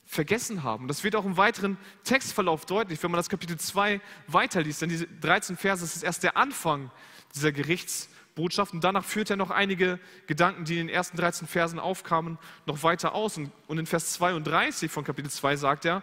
[0.07, 0.87] vergessen haben.
[0.87, 4.81] Das wird auch im weiteren Textverlauf deutlich, wenn man das Kapitel 2 weiterliest.
[4.81, 6.89] Denn diese 13 Verse, das ist erst der Anfang
[7.35, 8.73] dieser Gerichtsbotschaft.
[8.73, 12.81] Und danach führt er noch einige Gedanken, die in den ersten 13 Versen aufkamen, noch
[12.83, 13.37] weiter aus.
[13.37, 16.01] Und in Vers 32 von Kapitel 2 sagt er,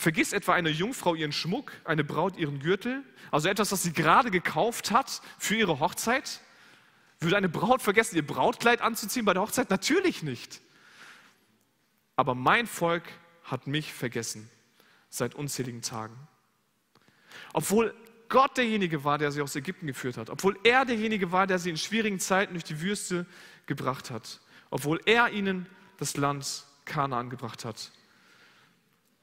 [0.00, 4.30] Vergisst etwa eine Jungfrau ihren Schmuck, eine Braut ihren Gürtel, also etwas, was sie gerade
[4.30, 6.40] gekauft hat für ihre Hochzeit?
[7.20, 9.68] Würde eine Braut vergessen, ihr Brautkleid anzuziehen bei der Hochzeit?
[9.68, 10.62] Natürlich nicht.
[12.20, 13.04] Aber mein Volk
[13.44, 14.50] hat mich vergessen
[15.08, 16.14] seit unzähligen Tagen.
[17.54, 17.94] Obwohl
[18.28, 21.70] Gott derjenige war, der sie aus Ägypten geführt hat, obwohl er derjenige war, der sie
[21.70, 23.24] in schwierigen Zeiten durch die Wüste
[23.64, 25.64] gebracht hat, obwohl er ihnen
[25.96, 27.90] das Land Kanaan gebracht hat,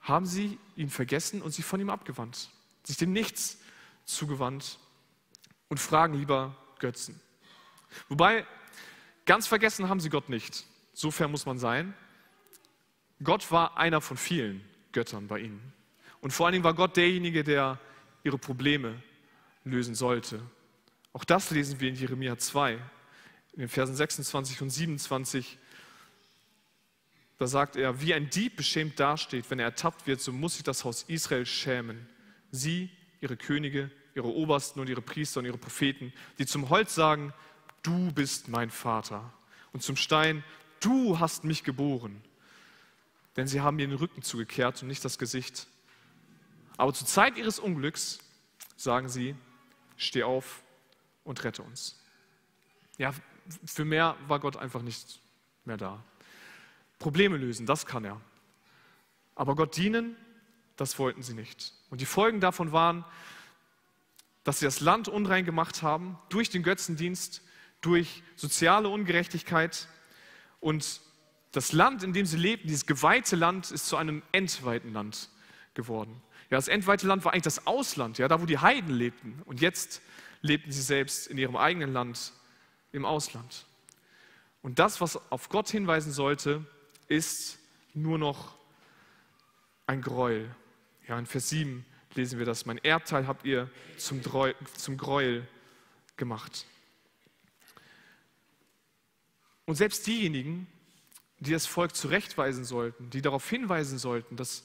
[0.01, 2.49] haben sie ihn vergessen und sich von ihm abgewandt,
[2.81, 3.59] sich dem Nichts
[4.05, 4.79] zugewandt
[5.67, 7.21] und fragen lieber Götzen.
[8.09, 8.43] Wobei,
[9.27, 10.65] ganz vergessen haben sie Gott nicht.
[10.93, 11.93] So fair muss man sein.
[13.23, 15.73] Gott war einer von vielen Göttern bei ihnen.
[16.21, 17.79] Und vor allen Dingen war Gott derjenige, der
[18.23, 19.01] ihre Probleme
[19.63, 20.41] lösen sollte.
[21.13, 25.57] Auch das lesen wir in Jeremia 2, in den Versen 26 und 27.
[27.39, 30.63] Da sagt er, wie ein Dieb beschämt dasteht, wenn er ertappt wird, so muss sich
[30.63, 32.07] das Haus Israel schämen.
[32.51, 32.89] Sie,
[33.21, 37.33] ihre Könige, ihre Obersten und ihre Priester und ihre Propheten, die zum Holz sagen,
[37.83, 39.31] du bist mein Vater.
[39.73, 40.43] Und zum Stein,
[40.79, 42.21] du hast mich geboren.
[43.37, 45.67] Denn sie haben mir den Rücken zugekehrt und nicht das Gesicht.
[46.75, 48.19] Aber zur Zeit ihres Unglücks
[48.75, 49.35] sagen sie,
[49.95, 50.63] steh auf
[51.23, 51.99] und rette uns.
[52.97, 53.13] Ja,
[53.65, 55.21] für mehr war Gott einfach nicht
[55.65, 56.03] mehr da.
[56.99, 58.19] Probleme lösen, das kann er.
[59.35, 60.15] Aber Gott dienen,
[60.75, 61.73] das wollten sie nicht.
[61.89, 63.05] Und die Folgen davon waren,
[64.43, 67.43] dass sie das Land unrein gemacht haben durch den Götzendienst,
[67.81, 69.87] durch soziale Ungerechtigkeit.
[70.59, 71.01] Und
[71.57, 75.29] das Land, in dem sie lebten, dieses geweihte Land, ist zu einem entweihten Land
[75.73, 76.21] geworden.
[76.51, 79.41] Ja, das entweihte Land war eigentlich das Ausland, ja, da wo die Heiden lebten.
[79.45, 80.01] Und jetzt
[80.41, 82.31] lebten sie selbst in ihrem eigenen Land
[82.91, 83.65] im Ausland.
[84.61, 86.63] Und das, was auf Gott hinweisen sollte,
[87.07, 87.57] ist
[87.95, 88.53] nur noch
[89.87, 90.53] ein Gräuel.
[91.07, 92.67] Ja, in Vers 7 lesen wir das.
[92.67, 93.67] Mein Erbteil habt ihr
[93.97, 95.47] zum, Dreu, zum Gräuel
[96.17, 96.67] gemacht.
[99.65, 100.67] Und selbst diejenigen,
[101.39, 104.63] die das Volk zurechtweisen sollten, die darauf hinweisen sollten, dass,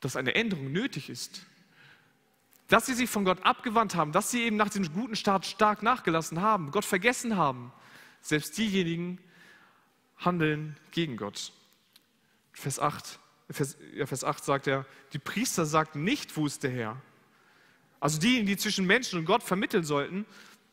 [0.00, 1.44] dass eine Änderung nötig ist,
[2.68, 5.82] dass sie sich von Gott abgewandt haben, dass sie eben nach dem guten Start stark
[5.82, 7.72] nachgelassen haben, Gott vergessen haben,
[8.22, 9.18] selbst diejenigen
[10.16, 11.52] handeln gegen Gott.
[12.52, 13.18] Vers 8,
[13.50, 17.02] Vers, ja, Vers 8 sagt er, die Priester sagten nicht, wo ist der Herr.
[18.00, 20.24] Also diejenigen, die zwischen Menschen und Gott vermitteln sollten,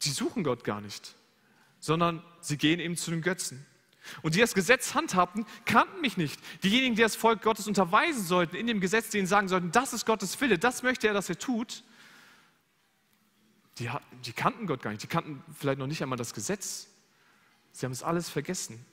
[0.03, 1.15] die suchen Gott gar nicht,
[1.79, 3.65] sondern sie gehen eben zu den Götzen.
[4.21, 6.39] Und die das Gesetz handhabten, kannten mich nicht.
[6.63, 10.05] Diejenigen, die das Volk Gottes unterweisen sollten in dem Gesetz, denen sagen sollten, das ist
[10.05, 11.83] Gottes Wille, das möchte er, dass er tut,
[13.77, 13.89] die,
[14.25, 15.03] die kannten Gott gar nicht.
[15.03, 16.89] Die kannten vielleicht noch nicht einmal das Gesetz.
[17.71, 18.85] Sie haben es alles vergessen.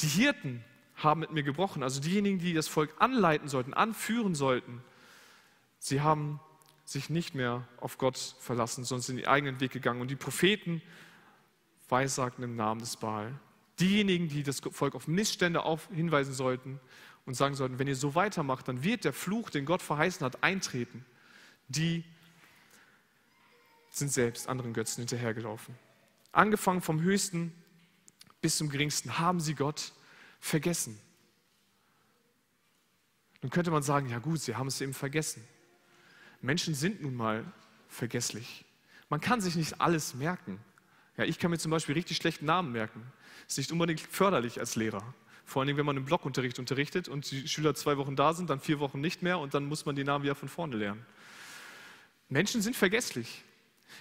[0.00, 0.64] Die Hirten
[0.96, 4.82] haben mit mir gebrochen, also diejenigen, die das Volk anleiten sollten, anführen sollten,
[5.80, 6.40] Sie haben
[6.84, 10.00] sich nicht mehr auf Gott verlassen, sondern sind den eigenen Weg gegangen.
[10.00, 10.82] Und die Propheten
[11.88, 13.32] weissagten im Namen des Baal.
[13.80, 16.78] Diejenigen, die das Volk auf Missstände auf, hinweisen sollten
[17.24, 20.42] und sagen sollten, wenn ihr so weitermacht, dann wird der Fluch, den Gott verheißen hat,
[20.42, 21.04] eintreten.
[21.68, 22.04] Die
[23.90, 25.74] sind selbst anderen Götzen hinterhergelaufen.
[26.32, 27.52] Angefangen vom Höchsten
[28.40, 29.92] bis zum Geringsten haben sie Gott
[30.38, 30.98] vergessen.
[33.42, 35.46] Nun könnte man sagen, ja gut, sie haben es eben vergessen.
[36.40, 37.44] Menschen sind nun mal
[37.88, 38.64] vergesslich.
[39.08, 40.60] Man kann sich nicht alles merken.
[41.20, 43.02] Ja, ich kann mir zum Beispiel richtig schlechten Namen merken.
[43.46, 45.02] Ist nicht unbedingt förderlich als Lehrer.
[45.44, 48.58] Vor allem, wenn man im Blockunterricht unterrichtet und die Schüler zwei Wochen da sind, dann
[48.58, 51.04] vier Wochen nicht mehr und dann muss man die Namen wieder von vorne lernen.
[52.30, 53.44] Menschen sind vergesslich.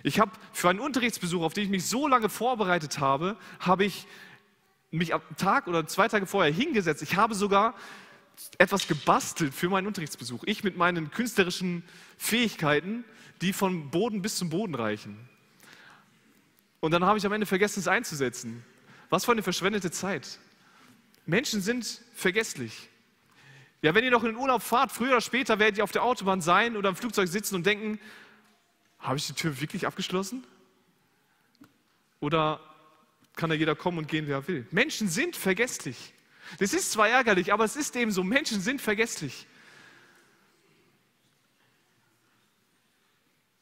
[0.01, 4.07] Ich habe für einen Unterrichtsbesuch, auf den ich mich so lange vorbereitet habe, habe ich
[4.89, 7.01] mich am Tag oder zwei Tage vorher hingesetzt.
[7.01, 7.75] Ich habe sogar
[8.59, 10.45] etwas gebastelt für meinen Unterrichtsbesuch.
[10.45, 11.83] Ich mit meinen künstlerischen
[12.17, 13.03] Fähigkeiten,
[13.41, 15.27] die vom Boden bis zum Boden reichen.
[16.79, 18.63] Und dann habe ich am Ende vergessen, es einzusetzen.
[19.09, 20.39] Was für eine verschwendete Zeit.
[21.25, 22.89] Menschen sind vergesslich.
[23.81, 26.03] Ja, wenn ihr noch in den Urlaub fahrt, früher oder später werdet ihr auf der
[26.03, 27.99] Autobahn sein oder im Flugzeug sitzen und denken,
[28.99, 30.45] habe ich die Tür wirklich abgeschlossen?
[32.19, 32.59] Oder
[33.35, 34.67] kann da jeder kommen und gehen, wer will?
[34.71, 36.13] Menschen sind vergesslich.
[36.57, 39.47] Das ist zwar ärgerlich, aber es ist eben so, Menschen sind vergesslich.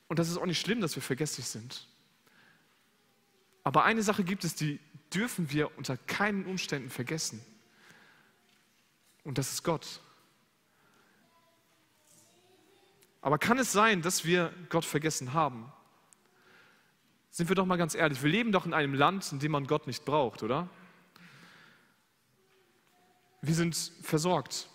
[0.07, 1.85] Und das ist auch nicht schlimm, dass wir vergesslich sind.
[3.67, 4.79] Aber eine Sache gibt es, die
[5.13, 7.45] dürfen wir unter keinen Umständen vergessen.
[9.25, 9.99] Und das ist Gott.
[13.19, 15.69] Aber kann es sein, dass wir Gott vergessen haben?
[17.29, 19.67] Sind wir doch mal ganz ehrlich, wir leben doch in einem Land, in dem man
[19.67, 20.69] Gott nicht braucht, oder?
[23.41, 24.69] Wir sind versorgt.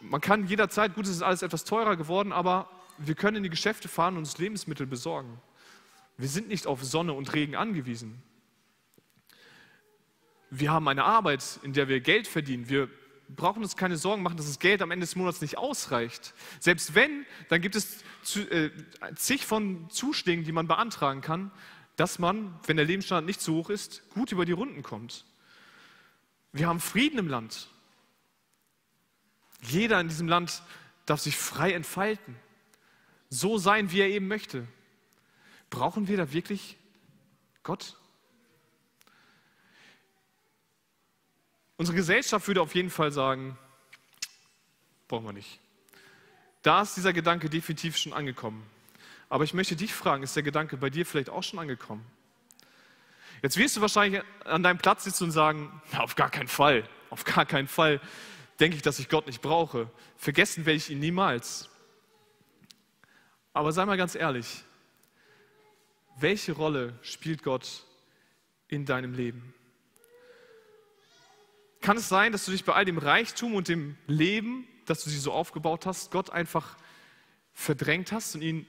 [0.00, 3.50] Man kann jederzeit, gut, es ist alles etwas teurer geworden, aber wir können in die
[3.50, 5.40] Geschäfte fahren und uns Lebensmittel besorgen.
[6.18, 8.22] Wir sind nicht auf Sonne und Regen angewiesen.
[10.50, 12.68] Wir haben eine Arbeit, in der wir Geld verdienen.
[12.68, 12.88] Wir
[13.28, 16.34] brauchen uns keine Sorgen machen, dass das Geld am Ende des Monats nicht ausreicht.
[16.60, 18.02] Selbst wenn, dann gibt es
[18.36, 18.70] äh,
[19.16, 21.50] zig von Zuschlägen, die man beantragen kann,
[21.96, 25.24] dass man, wenn der Lebensstandard nicht zu hoch ist, gut über die Runden kommt.
[26.52, 27.68] Wir haben Frieden im Land.
[29.62, 30.62] Jeder in diesem Land
[31.06, 32.36] darf sich frei entfalten,
[33.28, 34.66] so sein, wie er eben möchte.
[35.76, 36.78] Brauchen wir da wirklich
[37.62, 37.96] Gott?
[41.76, 43.58] Unsere Gesellschaft würde auf jeden Fall sagen,
[45.06, 45.60] brauchen wir nicht.
[46.62, 48.64] Da ist dieser Gedanke definitiv schon angekommen.
[49.28, 52.06] Aber ich möchte dich fragen, ist der Gedanke bei dir vielleicht auch schon angekommen?
[53.42, 56.88] Jetzt wirst du wahrscheinlich an deinem Platz sitzen und sagen, na, auf gar keinen Fall,
[57.10, 58.00] auf gar keinen Fall
[58.60, 59.90] denke ich, dass ich Gott nicht brauche.
[60.16, 61.68] Vergessen werde ich ihn niemals.
[63.52, 64.64] Aber sei mal ganz ehrlich,
[66.16, 67.84] welche Rolle spielt Gott
[68.68, 69.54] in deinem Leben?
[71.80, 75.10] Kann es sein, dass du dich bei all dem Reichtum und dem Leben, das du
[75.10, 76.76] sie so aufgebaut hast, Gott einfach
[77.52, 78.66] verdrängt hast und ihn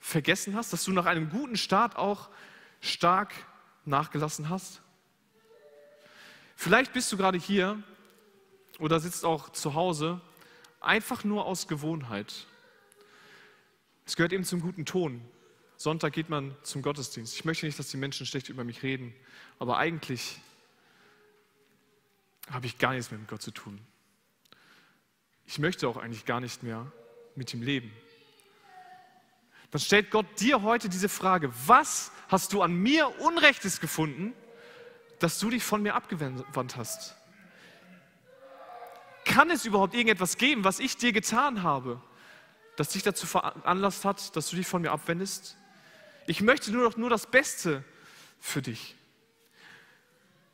[0.00, 2.28] vergessen hast, dass du nach einem guten Start auch
[2.80, 3.32] stark
[3.84, 4.82] nachgelassen hast?
[6.56, 7.82] Vielleicht bist du gerade hier
[8.78, 10.20] oder sitzt auch zu Hause
[10.80, 12.46] einfach nur aus Gewohnheit.
[14.04, 15.22] Es gehört eben zum guten Ton.
[15.78, 17.36] Sonntag geht man zum Gottesdienst.
[17.36, 19.14] Ich möchte nicht, dass die Menschen schlecht über mich reden,
[19.60, 20.40] aber eigentlich
[22.50, 23.78] habe ich gar nichts mehr mit Gott zu tun.
[25.46, 26.90] Ich möchte auch eigentlich gar nicht mehr
[27.36, 27.92] mit ihm leben.
[29.70, 34.32] Dann stellt Gott dir heute diese Frage, was hast du an mir Unrechtes gefunden,
[35.20, 37.14] dass du dich von mir abgewandt hast?
[39.24, 42.02] Kann es überhaupt irgendetwas geben, was ich dir getan habe,
[42.74, 45.57] das dich dazu veranlasst hat, dass du dich von mir abwendest?
[46.28, 47.82] Ich möchte nur noch nur das Beste
[48.38, 48.94] für dich.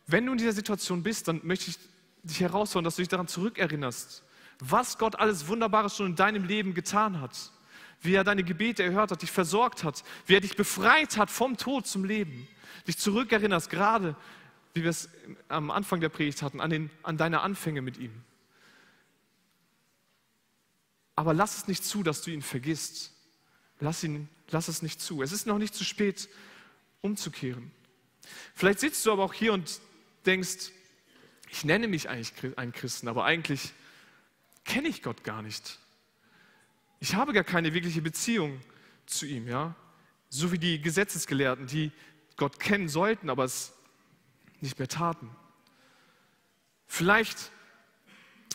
[0.06, 1.78] Wenn du in dieser Situation bist, dann möchte ich
[2.22, 4.22] dich herausfordern, dass du dich daran zurückerinnerst,
[4.60, 7.50] was Gott alles Wunderbares schon in deinem Leben getan hat,
[8.02, 11.56] wie er deine Gebete erhört hat, dich versorgt hat, wie er dich befreit hat vom
[11.56, 12.46] Tod zum Leben.
[12.86, 14.14] Dich zurückerinnerst, gerade
[14.74, 15.08] wie wir es
[15.48, 18.12] am Anfang der Predigt hatten, an, den, an deine Anfänge mit ihm.
[21.16, 23.12] Aber lass es nicht zu, dass du ihn vergisst.
[23.80, 25.22] Lass, ihn, lass es nicht zu.
[25.22, 26.28] Es ist noch nicht zu spät,
[27.00, 27.70] umzukehren.
[28.54, 29.80] Vielleicht sitzt du aber auch hier und
[30.26, 30.70] denkst,
[31.50, 33.72] ich nenne mich eigentlich ein Christen, aber eigentlich
[34.64, 35.78] kenne ich Gott gar nicht.
[37.00, 38.60] Ich habe gar keine wirkliche Beziehung
[39.06, 39.74] zu ihm, ja?
[40.30, 41.92] So wie die Gesetzesgelehrten, die
[42.36, 43.72] Gott kennen sollten, aber es
[44.60, 45.30] nicht mehr taten.
[46.86, 47.50] Vielleicht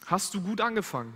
[0.08, 1.14] hast du gut angefangen.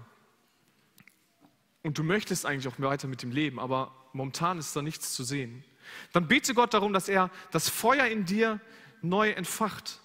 [1.81, 5.23] und du möchtest eigentlich auch weiter mit ihm leben, aber momentan ist da nichts zu
[5.23, 5.63] sehen,
[6.12, 8.60] dann bete Gott darum, dass er das Feuer in dir
[9.02, 9.99] neu entfacht.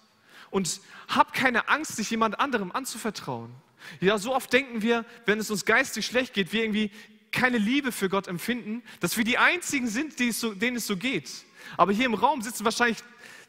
[0.51, 3.55] Und hab keine Angst, dich jemand anderem anzuvertrauen.
[4.01, 6.90] Ja, so oft denken wir, wenn es uns geistig schlecht geht, wir irgendwie
[7.31, 10.97] keine Liebe für Gott empfinden, dass wir die Einzigen sind, es so, denen es so
[10.97, 11.31] geht.
[11.77, 12.99] Aber hier im Raum sitzen wahrscheinlich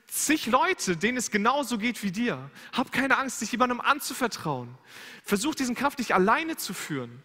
[0.08, 2.50] zig Leute, denen es genauso geht wie dir.
[2.74, 4.76] Hab keine Angst, dich jemandem anzuvertrauen.
[5.24, 7.24] Versuch diesen Kampf nicht alleine zu führen,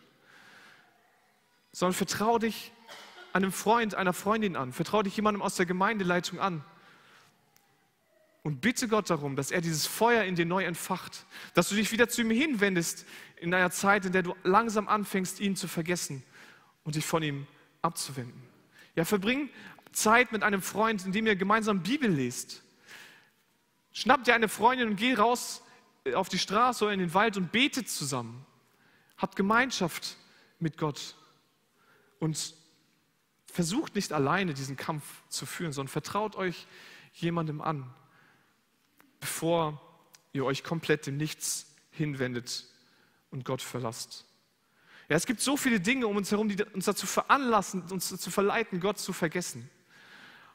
[1.72, 2.72] sondern vertraue dich
[3.34, 4.72] einem Freund, einer Freundin an.
[4.72, 6.64] Vertraue dich jemandem aus der Gemeindeleitung an.
[8.42, 11.90] Und bitte Gott darum, dass er dieses Feuer in dir neu entfacht, dass du dich
[11.92, 16.22] wieder zu ihm hinwendest in einer Zeit, in der du langsam anfängst, ihn zu vergessen
[16.84, 17.46] und dich von ihm
[17.82, 18.42] abzuwenden.
[18.94, 19.50] Ja, verbring
[19.92, 22.62] Zeit mit einem Freund, in dem ihr gemeinsam Bibel lest.
[23.92, 25.62] Schnapp dir eine Freundin und geh raus
[26.04, 28.44] äh, auf die Straße oder in den Wald und betet zusammen.
[29.16, 30.16] Habt Gemeinschaft
[30.58, 31.16] mit Gott
[32.18, 32.54] und
[33.54, 36.66] versucht nicht alleine diesen Kampf zu führen, sondern vertraut euch
[37.12, 37.88] jemandem an,
[39.20, 39.80] bevor
[40.32, 42.66] ihr euch komplett dem Nichts hinwendet
[43.30, 44.24] und Gott verlasst.
[45.08, 48.28] Ja, es gibt so viele Dinge um uns herum, die uns dazu veranlassen, uns dazu
[48.32, 49.70] verleiten, Gott zu vergessen.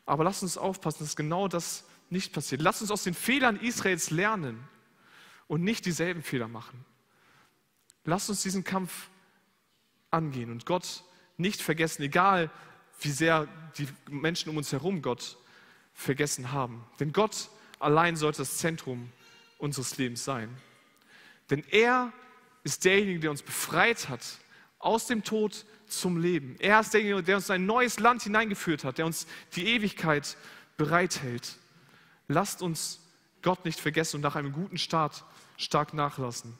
[0.05, 2.61] Aber lasst uns aufpassen, dass genau das nicht passiert.
[2.61, 4.67] Lasst uns aus den Fehlern Israels lernen
[5.47, 6.83] und nicht dieselben Fehler machen.
[8.03, 9.09] Lasst uns diesen Kampf
[10.11, 11.05] angehen und Gott
[11.37, 12.51] nicht vergessen, egal
[13.01, 15.37] wie sehr die Menschen um uns herum Gott
[15.93, 16.85] vergessen haben.
[16.99, 19.11] Denn Gott allein sollte das Zentrum
[19.57, 20.49] unseres Lebens sein.
[21.49, 22.11] Denn er
[22.63, 24.21] ist derjenige, der uns befreit hat
[24.79, 26.55] aus dem Tod zum Leben.
[26.59, 30.37] Er ist derjenige, der uns in ein neues Land hineingeführt hat, der uns die Ewigkeit
[30.77, 31.57] bereithält.
[32.27, 33.01] Lasst uns
[33.41, 35.25] Gott nicht vergessen und nach einem guten Start
[35.57, 36.57] stark nachlassen.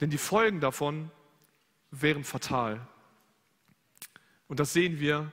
[0.00, 1.10] Denn die Folgen davon
[1.90, 2.86] wären fatal.
[4.50, 5.30] Und das sehen wir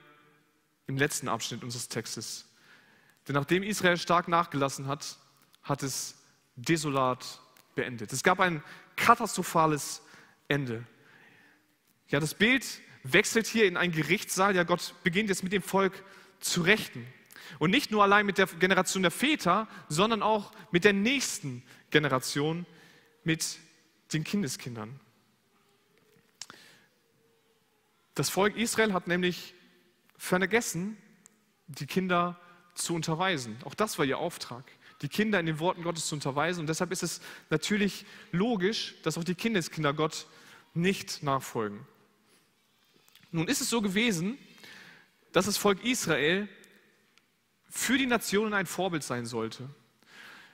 [0.86, 2.46] im letzten Abschnitt unseres Textes.
[3.26, 5.18] Denn nachdem Israel stark nachgelassen hat,
[5.64, 6.14] hat es
[6.54, 7.40] desolat
[7.74, 8.12] beendet.
[8.12, 8.62] Es gab ein
[8.94, 10.02] katastrophales
[10.46, 10.86] Ende.
[12.06, 12.64] Ja, das Bild
[13.02, 14.54] wechselt hier in einen Gerichtssaal.
[14.54, 16.04] Ja, Gott beginnt jetzt mit dem Volk
[16.38, 17.04] zu rechten.
[17.58, 22.66] Und nicht nur allein mit der Generation der Väter, sondern auch mit der nächsten Generation,
[23.24, 23.58] mit
[24.12, 25.00] den Kindeskindern.
[28.18, 29.54] Das Volk Israel hat nämlich
[30.16, 30.96] vergessen,
[31.68, 32.36] die Kinder
[32.74, 33.56] zu unterweisen.
[33.62, 34.64] Auch das war ihr Auftrag,
[35.02, 36.58] die Kinder in den Worten Gottes zu unterweisen.
[36.58, 40.26] Und deshalb ist es natürlich logisch, dass auch die Kindeskinder Gott
[40.74, 41.86] nicht nachfolgen.
[43.30, 44.36] Nun ist es so gewesen,
[45.30, 46.48] dass das Volk Israel
[47.70, 49.70] für die Nationen ein Vorbild sein sollte.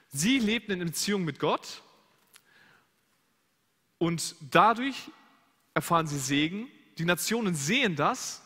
[0.09, 1.81] Sie lebten in Beziehung mit Gott
[3.97, 5.09] und dadurch
[5.73, 6.69] erfahren sie Segen.
[6.97, 8.41] Die Nationen sehen das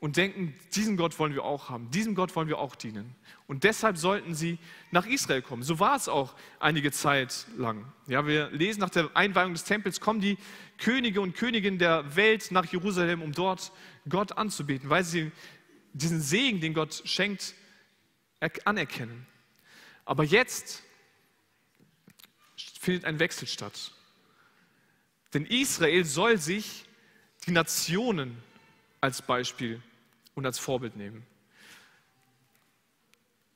[0.00, 3.16] und denken, diesen Gott wollen wir auch haben, diesem Gott wollen wir auch dienen.
[3.48, 4.58] Und deshalb sollten sie
[4.90, 5.62] nach Israel kommen.
[5.62, 7.92] So war es auch einige Zeit lang.
[8.06, 10.38] Ja, wir lesen nach der Einweihung des Tempels, kommen die
[10.78, 13.72] Könige und Königinnen der Welt nach Jerusalem, um dort
[14.08, 15.32] Gott anzubeten, weil sie
[15.92, 17.54] diesen Segen, den Gott schenkt,
[18.64, 19.26] anerkennen.
[20.04, 20.84] Aber jetzt
[22.78, 23.92] findet ein Wechsel statt.
[25.34, 26.84] Denn Israel soll sich
[27.48, 28.36] die Nationen
[29.00, 29.82] als Beispiel
[30.34, 31.26] und als Vorbild nehmen.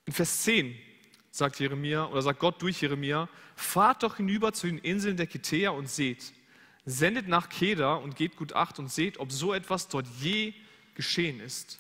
[0.07, 0.75] In Vers 10
[1.31, 5.75] sagt Jeremia oder sagt Gott durch Jeremia: Fahrt doch hinüber zu den Inseln der Kitäer
[5.75, 6.33] und seht,
[6.85, 10.55] sendet nach Keda und gebt gut Acht und seht, ob so etwas dort je
[10.95, 11.79] geschehen ist.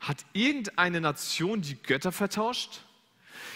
[0.00, 2.82] Hat irgendeine Nation die Götter vertauscht?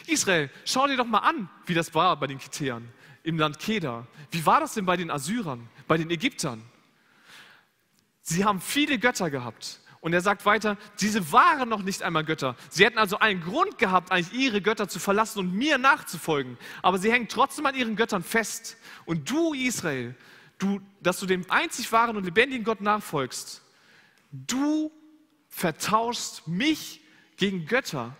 [0.06, 2.88] Israel, schau dir doch mal an, wie das war bei den Kitäern
[3.22, 4.06] im Land Keda.
[4.30, 6.62] Wie war das denn bei den Assyrern, bei den Ägyptern?
[8.30, 9.80] Sie haben viele Götter gehabt.
[10.00, 12.56] Und er sagt weiter, diese waren noch nicht einmal Götter.
[12.70, 16.56] Sie hätten also einen Grund gehabt, eigentlich ihre Götter zu verlassen und mir nachzufolgen.
[16.80, 18.76] Aber sie hängen trotzdem an ihren Göttern fest.
[19.04, 20.14] Und du, Israel,
[20.58, 23.62] du, dass du dem einzig wahren und lebendigen Gott nachfolgst,
[24.30, 24.92] du
[25.48, 27.02] vertauschst mich
[27.36, 28.16] gegen Götter.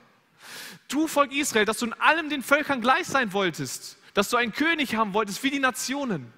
[0.88, 4.52] Du, Volk Israel, dass du in allem den Völkern gleich sein wolltest, dass du einen
[4.52, 6.32] König haben wolltest wie die Nationen.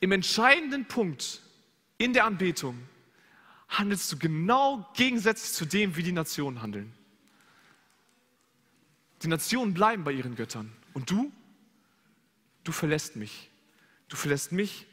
[0.00, 1.41] Im entscheidenden Punkt
[2.02, 2.78] in der Anbetung
[3.68, 6.92] handelst du genau gegensätzlich zu dem, wie die Nationen handeln.
[9.22, 10.72] Die Nationen bleiben bei ihren Göttern.
[10.94, 11.32] Und du?
[12.64, 13.50] Du verlässt mich.
[14.08, 14.86] Du verlässt mich,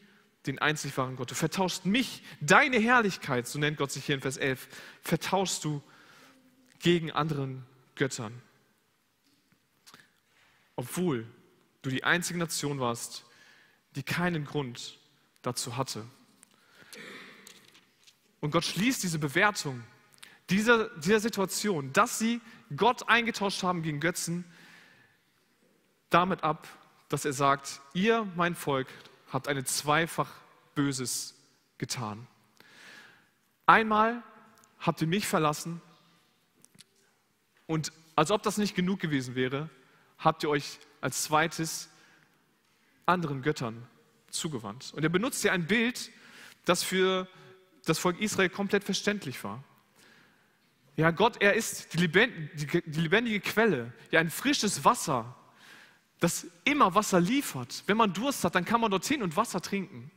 [0.46, 1.32] den einzig wahren Gott.
[1.32, 4.68] Du vertauschst mich, deine Herrlichkeit, so nennt Gott sich hier in Vers 11,
[5.02, 5.82] vertauschst du
[6.80, 8.42] gegen anderen Göttern.
[10.76, 11.28] Obwohl
[11.82, 13.26] du die einzige Nation warst,
[13.96, 14.98] die keinen Grund
[15.42, 16.06] dazu hatte.
[18.42, 19.84] Und Gott schließt diese Bewertung
[20.50, 22.42] dieser, dieser Situation, dass sie
[22.76, 24.46] Gott eingetauscht haben gegen Götzen,
[26.10, 26.68] damit ab,
[27.08, 28.88] dass er sagt, ihr, mein Volk,
[29.32, 30.32] habt eine zweifach
[30.74, 31.36] Böses
[31.78, 32.28] getan.
[33.66, 34.24] Einmal
[34.80, 35.82] habt ihr mich verlassen
[37.68, 39.70] und als ob das nicht genug gewesen wäre,
[40.18, 41.90] habt ihr euch als zweites
[43.06, 43.88] anderen Göttern
[44.30, 44.94] zugewandt.
[44.96, 46.12] Und er benutzt hier ein Bild,
[46.66, 47.28] das für
[47.90, 49.64] das Volk Israel komplett verständlich war.
[50.96, 55.36] Ja, Gott, er ist die lebendige, Quelle, ja, ein frisches Wasser,
[56.20, 57.84] das immer Wasser liefert.
[57.88, 60.12] Wenn man Durst hat, dann kann man dorthin und Wasser trinken.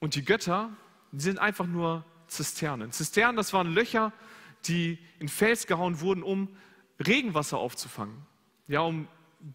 [0.00, 0.76] Und die Götter,
[1.12, 2.90] die sind einfach nur Zisternen.
[2.90, 4.12] Zisternen, das waren Löcher,
[4.66, 6.48] die in Fels gehauen wurden, um
[6.98, 8.26] Regenwasser aufzufangen,
[8.66, 9.08] ja, um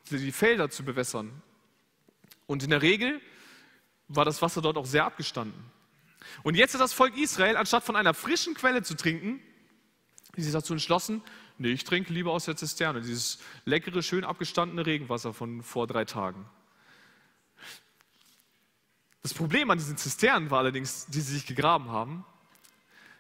[0.10, 1.42] die Felder zu bewässern.
[2.48, 3.22] Und in der Regel
[4.08, 5.75] war das Wasser dort auch sehr abgestanden.
[6.44, 9.42] Und jetzt ist das Volk Israel, anstatt von einer frischen Quelle zu trinken,
[10.36, 11.22] sich dazu entschlossen,
[11.58, 16.06] nee, ich trinke lieber aus der Zisterne, dieses leckere, schön abgestandene Regenwasser von vor drei
[16.06, 16.46] Tagen.
[19.22, 22.26] Das Problem an diesen Zisternen war allerdings, die sie sich gegraben haben,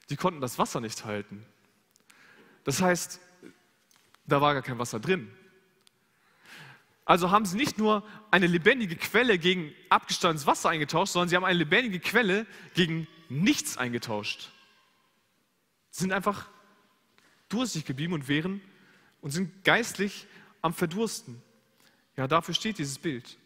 [0.09, 1.45] die konnten das Wasser nicht halten.
[2.63, 3.19] Das heißt,
[4.27, 5.31] da war gar kein Wasser drin.
[7.05, 11.45] Also haben sie nicht nur eine lebendige Quelle gegen abgestandenes Wasser eingetauscht, sondern sie haben
[11.45, 14.49] eine lebendige Quelle gegen nichts eingetauscht.
[15.91, 16.49] Sie sind einfach
[17.47, 18.59] durstig geblieben und wären
[19.21, 20.25] und sind geistlich
[20.61, 21.41] am Verdursten.
[22.17, 23.37] Ja, dafür steht dieses Bild.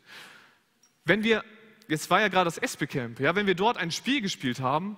[1.04, 1.44] Wenn wir,
[1.90, 4.98] jetzt war ja gerade das Espe-Camp, ja, wenn wir dort ein Spiel gespielt haben,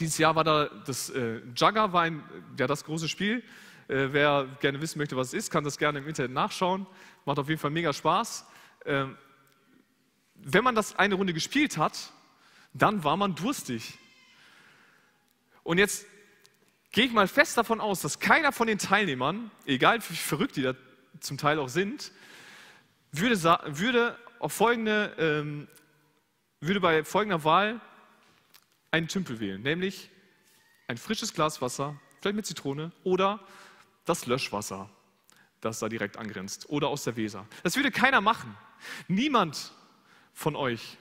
[0.00, 2.22] dieses Jahr war da das äh, Jugger, war ein,
[2.58, 3.42] ja, das große Spiel,
[3.88, 6.86] äh, wer gerne wissen möchte, was es ist, kann das gerne im Internet nachschauen.
[7.28, 8.46] Macht auf jeden Fall mega Spaß.
[8.86, 9.18] Ähm,
[10.36, 12.10] wenn man das eine Runde gespielt hat,
[12.72, 13.98] dann war man durstig.
[15.62, 16.06] Und jetzt
[16.90, 20.62] gehe ich mal fest davon aus, dass keiner von den Teilnehmern, egal wie verrückt die
[20.62, 20.72] da
[21.20, 22.12] zum Teil auch sind,
[23.12, 25.68] würde, würde, auf folgende, ähm,
[26.60, 27.78] würde bei folgender Wahl
[28.90, 30.08] einen Tümpel wählen, nämlich
[30.86, 33.38] ein frisches Glas Wasser, vielleicht mit Zitrone oder
[34.06, 34.88] das Löschwasser,
[35.60, 37.46] das da direkt angrenzt, oder aus der Weser.
[37.62, 38.56] Das würde keiner machen.
[39.08, 39.72] Niemand
[40.32, 40.98] von euch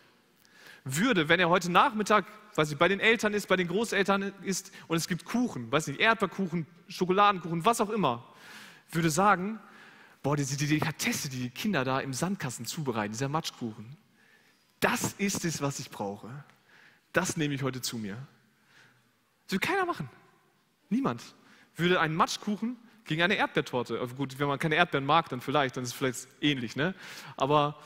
[0.84, 4.72] würde, wenn er heute Nachmittag, weiß ich, bei den Eltern ist, bei den Großeltern ist
[4.88, 8.24] und es gibt Kuchen, weiß nicht, Erdbeerkuchen, Schokoladenkuchen, was auch immer,
[8.91, 9.60] würde sagen,
[10.24, 13.97] boah, diese Delikatesse, die die Kinder da im Sandkasten zubereiten, dieser Matschkuchen,
[14.80, 16.30] das ist es, was ich brauche.
[17.14, 18.16] Das nehme ich heute zu mir.
[19.45, 20.10] Das würde keiner machen.
[20.89, 21.24] Niemand
[21.76, 22.78] würde einen Matschkuchen
[23.08, 24.05] gegen eine Erdbeertorte.
[24.16, 26.76] Gut, wenn man keine Erdbeeren mag, dann vielleicht, dann ist es vielleicht ähnlich.
[26.76, 26.93] Ne?
[27.36, 27.80] Aber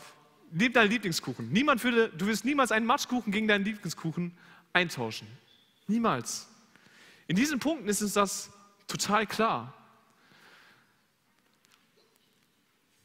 [0.52, 1.52] nimm deinen Lieblingskuchen.
[1.52, 4.38] Niemand würde, du wirst niemals einen Matschkuchen gegen deinen Lieblingskuchen
[4.74, 5.28] eintauschen.
[5.88, 6.48] Niemals.
[7.28, 8.52] In diesen Punkten ist uns das
[8.88, 9.74] total klar.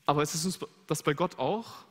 [0.05, 1.85] Aber ist es uns das bei Gott auch?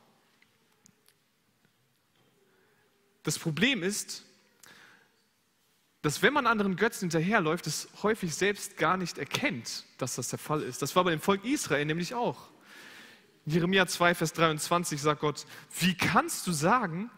[3.22, 4.24] Das Problem ist,
[6.06, 10.38] dass wenn man anderen Götzen hinterherläuft, es häufig selbst gar nicht erkennt, dass das der
[10.38, 10.80] Fall ist.
[10.80, 12.48] Das war bei dem Volk Israel nämlich auch.
[13.44, 15.46] In Jeremia 2, Vers 23 sagt Gott,
[15.80, 17.10] wie kannst du sagen,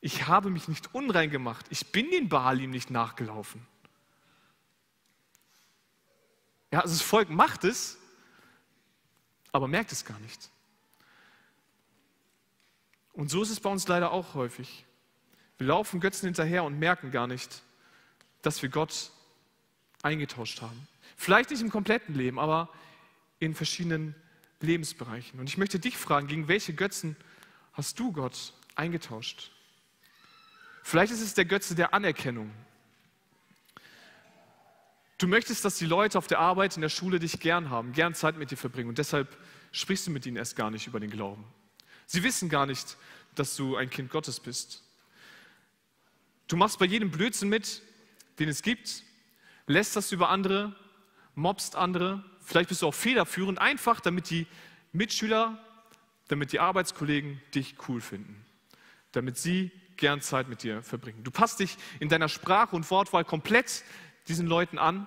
[0.00, 3.66] ich habe mich nicht unrein gemacht, ich bin den Baalim nicht nachgelaufen.
[6.70, 7.98] Ja, also das Volk macht es,
[9.52, 10.48] aber merkt es gar nicht.
[13.12, 14.86] Und so ist es bei uns leider auch häufig.
[15.58, 17.62] Wir laufen Götzen hinterher und merken gar nicht,
[18.42, 19.10] dass wir Gott
[20.02, 20.86] eingetauscht haben.
[21.16, 22.68] Vielleicht nicht im kompletten Leben, aber
[23.38, 24.14] in verschiedenen
[24.60, 25.40] Lebensbereichen.
[25.40, 27.16] Und ich möchte dich fragen, gegen welche Götzen
[27.72, 29.50] hast du Gott eingetauscht?
[30.82, 32.50] Vielleicht ist es der Götze der Anerkennung.
[35.18, 38.14] Du möchtest, dass die Leute auf der Arbeit, in der Schule dich gern haben, gern
[38.14, 39.36] Zeit mit dir verbringen und deshalb
[39.70, 41.44] sprichst du mit ihnen erst gar nicht über den Glauben.
[42.06, 42.96] Sie wissen gar nicht,
[43.36, 44.82] dass du ein Kind Gottes bist.
[46.48, 47.82] Du machst bei jedem Blödsinn mit,
[48.42, 49.04] den es gibt,
[49.66, 50.74] lässt das über andere,
[51.34, 54.46] mobst andere, vielleicht bist du auch federführend, einfach damit die
[54.92, 55.58] Mitschüler,
[56.28, 58.44] damit die Arbeitskollegen dich cool finden,
[59.12, 61.22] damit sie gern Zeit mit dir verbringen.
[61.22, 63.84] Du passt dich in deiner Sprache und Wortwahl komplett
[64.26, 65.06] diesen Leuten an,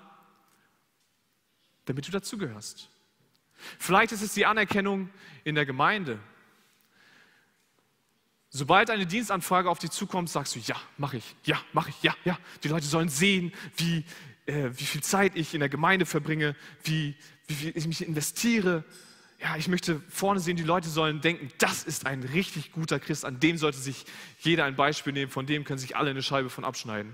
[1.83, 2.89] damit du dazugehörst.
[3.79, 5.09] Vielleicht ist es die Anerkennung
[5.43, 6.19] in der Gemeinde,
[8.58, 12.16] Sobald eine Dienstanfrage auf dich zukommt, sagst du, ja, mache ich, ja, mache ich, ja,
[12.24, 12.39] ja.
[12.64, 14.06] Die Leute sollen sehen, wie,
[14.45, 18.86] äh, wie viel Zeit ich in der Gemeinde verbringe, wie, wie viel ich mich investiere.
[19.41, 23.26] ja, ich möchte vorne sehen, die Leute sollen denken, das ist ein richtig guter Christ,
[23.26, 24.06] an dem sollte sich
[24.39, 27.14] jeder ein Beispiel nehmen, von dem können sich alle eine Scheibe von abschneiden.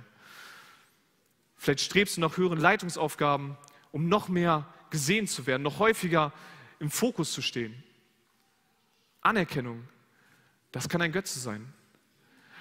[1.58, 3.58] Vielleicht strebst du nach höheren Leitungsaufgaben,
[3.92, 6.34] um noch mehr gesehen zu werden, noch häufiger
[6.78, 7.84] im Fokus zu stehen.
[9.22, 9.88] Anerkennung,
[10.72, 11.74] das kann ein Götze sein.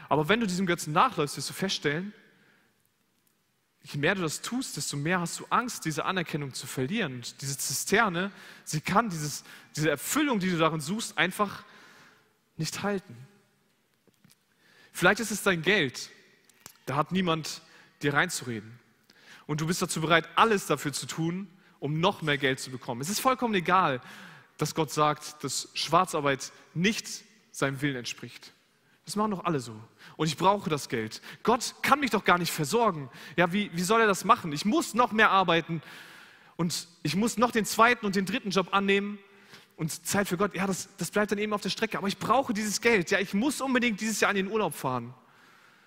[0.08, 2.12] Aber wenn du diesem Götzen nachläufst, wirst du feststellen,
[3.82, 7.16] je mehr du das tust, desto mehr hast du Angst, diese Anerkennung zu verlieren.
[7.16, 8.30] Und diese Zisterne,
[8.64, 9.44] sie kann dieses,
[9.76, 11.64] diese Erfüllung, die du darin suchst, einfach
[12.56, 13.16] nicht halten.
[14.92, 16.10] Vielleicht ist es dein Geld.
[16.86, 17.62] Da hat niemand
[18.02, 18.78] dir reinzureden.
[19.46, 21.48] Und du bist dazu bereit, alles dafür zu tun,
[21.78, 23.00] um noch mehr Geld zu bekommen.
[23.00, 24.00] Es ist vollkommen egal,
[24.58, 27.24] dass Gott sagt, dass Schwarzarbeit nicht
[27.60, 28.52] seinem Willen entspricht.
[29.04, 29.74] Das machen doch alle so.
[30.16, 31.22] Und ich brauche das Geld.
[31.42, 33.10] Gott kann mich doch gar nicht versorgen.
[33.36, 34.52] Ja, wie, wie soll er das machen?
[34.52, 35.82] Ich muss noch mehr arbeiten
[36.56, 39.18] und ich muss noch den zweiten und den dritten Job annehmen.
[39.76, 41.96] Und Zeit für Gott, ja, das, das bleibt dann eben auf der Strecke.
[41.96, 43.10] Aber ich brauche dieses Geld.
[43.10, 45.14] Ja, ich muss unbedingt dieses Jahr in den Urlaub fahren.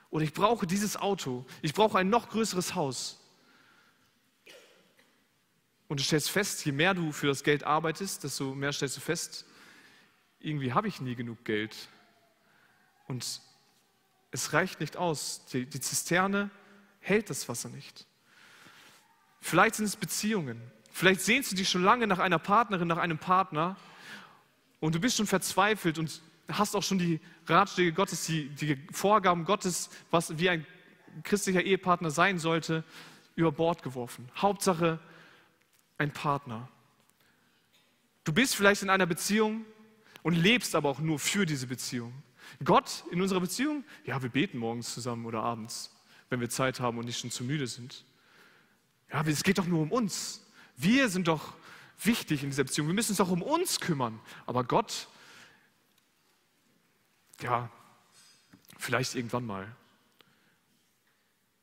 [0.10, 1.46] Oder ich brauche dieses Auto.
[1.62, 3.20] Ich brauche ein noch größeres Haus.
[5.88, 9.02] Und du stellst fest, je mehr du für das Geld arbeitest, desto mehr stellst du
[9.02, 9.46] fest,
[10.44, 11.76] irgendwie habe ich nie genug Geld.
[13.08, 13.42] Und
[14.32, 15.46] es reicht nicht aus.
[15.52, 16.52] Die, die Zisterne
[17.00, 18.06] hält das Wasser nicht.
[19.42, 20.62] Vielleicht sind es Beziehungen.
[20.92, 23.76] Vielleicht sehnst du dich schon lange nach einer Partnerin, nach einem Partner
[24.80, 26.22] und du bist schon verzweifelt und
[26.52, 30.66] hast auch schon die Ratschläge Gottes, die, die Vorgaben Gottes, was wie ein
[31.24, 32.84] christlicher Ehepartner sein sollte,
[33.36, 34.30] über Bord geworfen.
[34.36, 35.00] Hauptsache
[35.98, 36.68] ein Partner.
[38.24, 39.66] Du bist vielleicht in einer Beziehung
[40.24, 42.14] und lebst aber auch nur für diese Beziehung.
[42.64, 43.84] Gott in unserer Beziehung?
[44.06, 45.94] Ja, wir beten morgens zusammen oder abends,
[46.30, 48.06] wenn wir Zeit haben und nicht schon zu müde sind.
[49.12, 50.46] Ja, es geht doch nur um uns.
[50.76, 51.54] Wir sind doch
[52.02, 52.88] wichtig in dieser Beziehung.
[52.88, 54.20] Wir müssen uns doch um uns kümmern.
[54.46, 55.08] Aber Gott,
[57.42, 57.70] ja,
[58.78, 59.76] vielleicht irgendwann mal.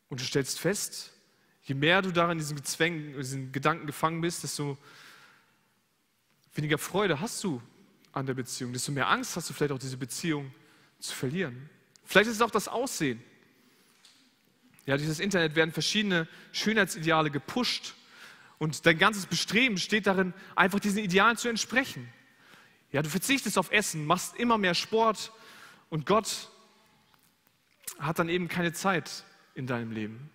[0.08, 1.12] Und du stellst fest,
[1.62, 4.76] je mehr du darin in diesen Zwängen, diesen Gedanken gefangen bist, desto
[6.54, 7.62] weniger Freude hast du
[8.12, 10.52] an der Beziehung, desto mehr Angst hast du vielleicht auch diese Beziehung
[10.98, 11.70] zu verlieren.
[12.04, 13.22] Vielleicht ist es auch das Aussehen.
[14.86, 17.94] Ja, durch das Internet werden verschiedene Schönheitsideale gepusht
[18.58, 22.12] und dein ganzes Bestreben steht darin, einfach diesen Idealen zu entsprechen.
[22.92, 25.32] Ja, du verzichtest auf Essen, machst immer mehr Sport
[25.88, 26.50] und Gott
[27.98, 30.30] hat dann eben keine Zeit in deinem Leben.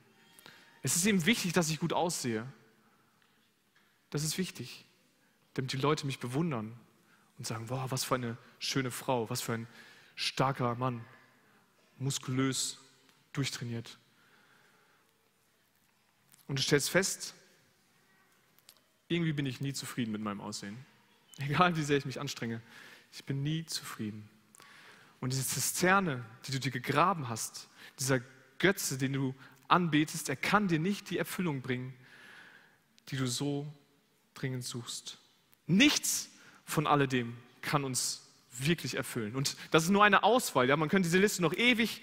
[0.82, 2.46] Es ist eben wichtig, dass ich gut aussehe.
[4.12, 4.86] Das ist wichtig,
[5.56, 6.80] damit die Leute mich bewundern
[7.38, 9.68] und sagen, wow, was für eine schöne Frau, was für ein
[10.16, 11.04] starker Mann,
[11.98, 12.80] muskulös,
[13.34, 13.98] durchtrainiert.
[16.48, 17.34] Und du stellst fest,
[19.08, 20.78] irgendwie bin ich nie zufrieden mit meinem Aussehen.
[21.38, 22.62] Egal wie sehr ich mich anstrenge,
[23.12, 24.30] ich bin nie zufrieden.
[25.20, 27.70] Und diese Zisterne, die du dir gegraben hast,
[28.00, 28.20] dieser
[28.60, 29.36] Götze, den du
[29.68, 31.94] anbetest, er kann dir nicht die Erfüllung bringen,
[33.10, 33.72] die du so
[34.34, 35.18] dringend suchst.
[35.68, 36.30] Nichts
[36.66, 38.28] von alledem kann uns
[38.60, 39.36] wirklich erfüllen.
[39.36, 40.68] Und das ist nur eine Auswahl.
[40.68, 40.78] Ja?
[40.78, 42.02] Man könnte diese Liste noch ewig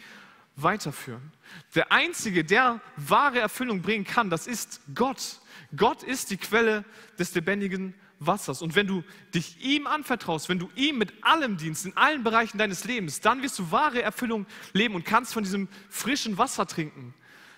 [0.57, 1.33] weiterführen.
[1.75, 5.41] Der Einzige, der wahre Erfüllung bringen kann, das ist Gott.
[5.77, 6.85] Gott ist die Quelle
[7.19, 8.63] des lebendigen Wassers.
[8.63, 9.03] Und wenn du
[9.35, 13.43] dich ihm anvertraust, wenn du ihm mit allem dienst, in allen Bereichen deines Lebens, dann
[13.43, 17.15] wirst du wahre Erfüllung leben und kannst von diesem frischen Wasser trinken,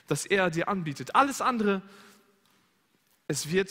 [0.07, 1.15] das er dir anbietet.
[1.15, 1.83] Alles andere,
[3.27, 3.71] es wird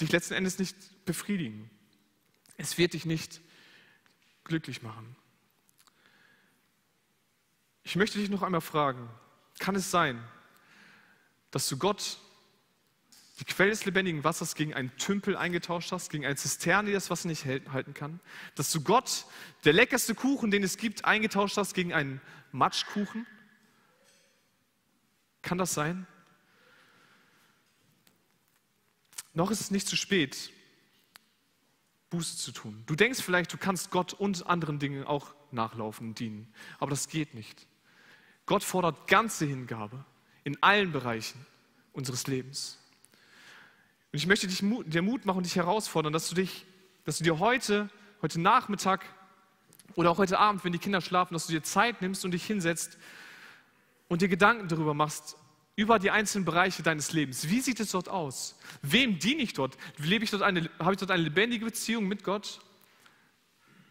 [0.00, 1.70] dich letzten Endes nicht befriedigen.
[2.58, 3.40] Es wird dich nicht
[4.44, 5.16] glücklich machen.
[7.84, 9.08] Ich möchte dich noch einmal fragen,
[9.60, 10.22] kann es sein,
[11.50, 12.18] dass du Gott,
[13.38, 17.08] die Quelle des lebendigen Wassers, gegen einen Tümpel eingetauscht hast, gegen eine Zisterne, die das
[17.10, 18.18] Wasser nicht halten kann?
[18.56, 19.24] Dass du Gott,
[19.64, 23.24] der leckerste Kuchen, den es gibt, eingetauscht hast gegen einen Matschkuchen?
[25.42, 26.06] Kann das sein?
[29.32, 30.50] Noch ist es nicht zu spät,
[32.10, 32.82] Buße zu tun.
[32.86, 37.08] Du denkst vielleicht, du kannst Gott und anderen Dingen auch nachlaufen und dienen, aber das
[37.08, 37.66] geht nicht.
[38.46, 40.04] Gott fordert ganze Hingabe
[40.44, 41.44] in allen Bereichen
[41.92, 42.78] unseres Lebens.
[44.12, 46.64] Und ich möchte dich, dir Mut machen und dich herausfordern, dass du, dich,
[47.04, 47.90] dass du dir heute,
[48.22, 49.04] heute Nachmittag
[49.94, 52.46] oder auch heute Abend, wenn die Kinder schlafen, dass du dir Zeit nimmst und dich
[52.46, 52.96] hinsetzt
[54.08, 55.36] und dir Gedanken darüber machst,
[55.78, 57.48] über die einzelnen Bereiche deines Lebens.
[57.48, 58.58] Wie sieht es dort aus?
[58.82, 59.78] Wem diene ich dort?
[59.98, 62.58] Lebe ich dort eine, habe ich dort eine lebendige Beziehung mit Gott?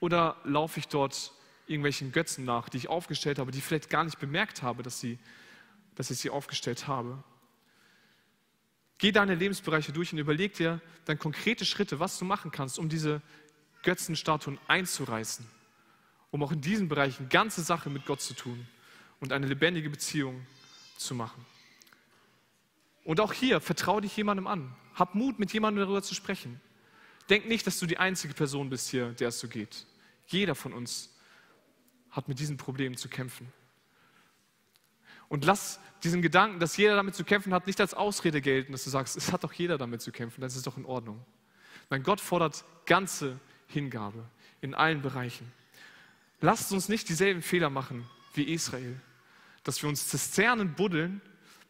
[0.01, 1.31] Oder laufe ich dort
[1.65, 4.99] irgendwelchen Götzen nach, die ich aufgestellt habe, die ich vielleicht gar nicht bemerkt habe, dass,
[4.99, 5.17] sie,
[5.95, 7.23] dass ich sie aufgestellt habe?
[8.97, 12.89] Geh deine Lebensbereiche durch und überleg dir dann konkrete Schritte, was du machen kannst, um
[12.89, 13.21] diese
[13.83, 15.47] Götzenstatuen einzureißen,
[16.31, 18.67] um auch in diesen Bereichen ganze Sache mit Gott zu tun
[19.21, 20.45] und eine lebendige Beziehung
[20.97, 21.45] zu machen.
[23.07, 24.75] Und auch hier, vertraue dich jemandem an.
[24.93, 26.59] Hab Mut, mit jemandem darüber zu sprechen.
[27.29, 29.85] Denk nicht, dass du die einzige Person bist hier, der es so geht.
[30.25, 31.15] Jeder von uns
[32.11, 33.47] hat mit diesen Problemen zu kämpfen.
[35.29, 38.83] Und lass diesen Gedanken, dass jeder damit zu kämpfen hat, nicht als Ausrede gelten, dass
[38.83, 41.25] du sagst, es hat doch jeder damit zu kämpfen, das ist doch in Ordnung.
[41.89, 44.25] Mein Gott fordert ganze Hingabe
[44.59, 45.49] in allen Bereichen.
[46.41, 48.99] Lasst uns nicht dieselben Fehler machen wie Israel,
[49.63, 51.21] dass wir uns Zisternen buddeln,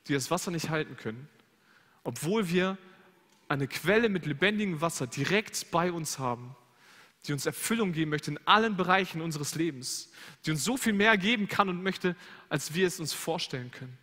[0.07, 1.27] die das Wasser nicht halten können,
[2.03, 2.77] obwohl wir
[3.49, 6.55] eine Quelle mit lebendigem Wasser direkt bei uns haben,
[7.25, 10.11] die uns Erfüllung geben möchte in allen Bereichen unseres Lebens,
[10.45, 12.15] die uns so viel mehr geben kann und möchte,
[12.49, 13.97] als wir es uns vorstellen können.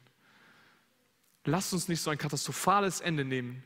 [1.44, 3.62] Lasst uns nicht so ein katastrophales Ende nehmen,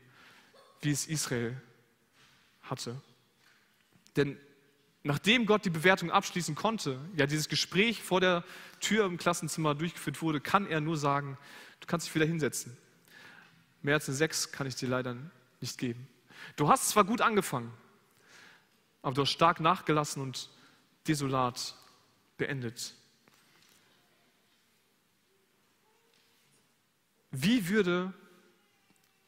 [0.81, 1.61] wie es Israel
[2.61, 3.01] hatte.
[4.15, 4.37] Denn
[5.03, 8.43] nachdem Gott die Bewertung abschließen konnte, ja dieses Gespräch vor der
[8.79, 11.37] Tür im Klassenzimmer durchgeführt wurde, kann er nur sagen,
[11.79, 12.77] du kannst dich wieder hinsetzen.
[13.81, 15.15] Mehr als eine Sechs kann ich dir leider
[15.61, 16.07] nicht geben.
[16.55, 17.71] Du hast zwar gut angefangen,
[19.01, 20.49] aber du hast stark nachgelassen und
[21.07, 21.75] desolat
[22.37, 22.95] beendet.
[27.31, 28.13] Wie würde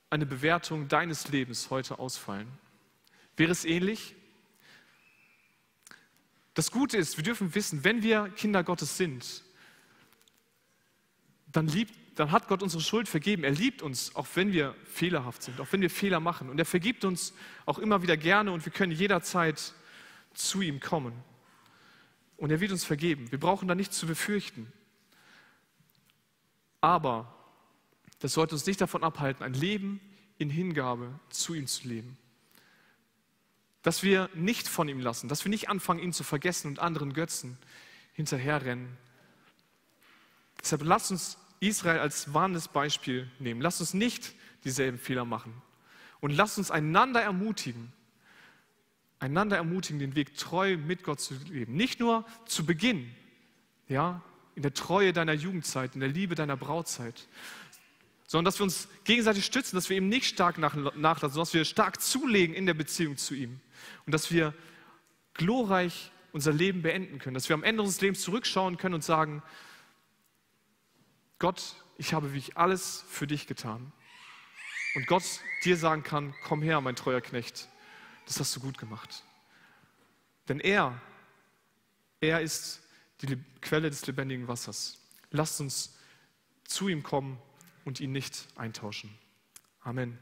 [0.09, 2.47] eine Bewertung deines Lebens heute ausfallen?
[3.37, 4.15] Wäre es ähnlich?
[6.53, 9.43] Das Gute ist, wir dürfen wissen, wenn wir Kinder Gottes sind,
[11.47, 13.43] dann, liebt, dann hat Gott unsere Schuld vergeben.
[13.43, 16.51] Er liebt uns, auch wenn wir fehlerhaft sind, auch wenn wir Fehler machen.
[16.51, 17.33] Und er vergibt uns
[17.65, 19.73] auch immer wieder gerne und wir können jederzeit
[20.35, 21.13] zu ihm kommen.
[22.37, 23.31] Und er wird uns vergeben.
[23.31, 24.71] Wir brauchen da nichts zu befürchten.
[26.79, 27.33] Aber
[28.19, 29.99] das sollte uns nicht davon abhalten, ein Leben
[30.37, 32.19] in Hingabe zu ihm zu leben.
[33.81, 37.13] Dass wir nicht von ihm lassen, dass wir nicht anfangen, ihn zu vergessen und anderen
[37.13, 37.57] Götzen
[38.13, 38.95] hinterherrennen.
[40.61, 43.61] Deshalb lasst uns Israel als warnendes Beispiel nehmen.
[43.61, 44.33] Lasst uns nicht
[44.65, 45.53] dieselben Fehler machen.
[46.19, 47.93] Und lasst uns einander ermutigen,
[49.19, 51.75] einander ermutigen, den Weg treu mit Gott zu leben.
[51.75, 53.09] Nicht nur zu Beginn,
[53.87, 54.21] ja,
[54.55, 57.27] in der Treue deiner Jugendzeit, in der Liebe deiner Brautzeit,
[58.27, 61.65] sondern dass wir uns gegenseitig stützen, dass wir ihm nicht stark nachlassen, sondern dass wir
[61.65, 63.59] stark zulegen in der Beziehung zu ihm
[64.05, 64.53] und dass wir
[65.33, 69.43] glorreich unser Leben beenden können, dass wir am Ende unseres Lebens zurückschauen können und sagen,
[71.41, 73.91] Gott, ich habe wie ich alles für dich getan.
[74.93, 75.23] Und Gott
[75.63, 77.67] dir sagen kann, komm her, mein treuer Knecht,
[78.27, 79.23] das hast du gut gemacht.
[80.47, 81.01] Denn er,
[82.19, 82.83] er ist
[83.21, 84.99] die Quelle des lebendigen Wassers.
[85.31, 85.97] Lasst uns
[86.63, 87.41] zu ihm kommen
[87.85, 89.17] und ihn nicht eintauschen.
[89.79, 90.19] Amen.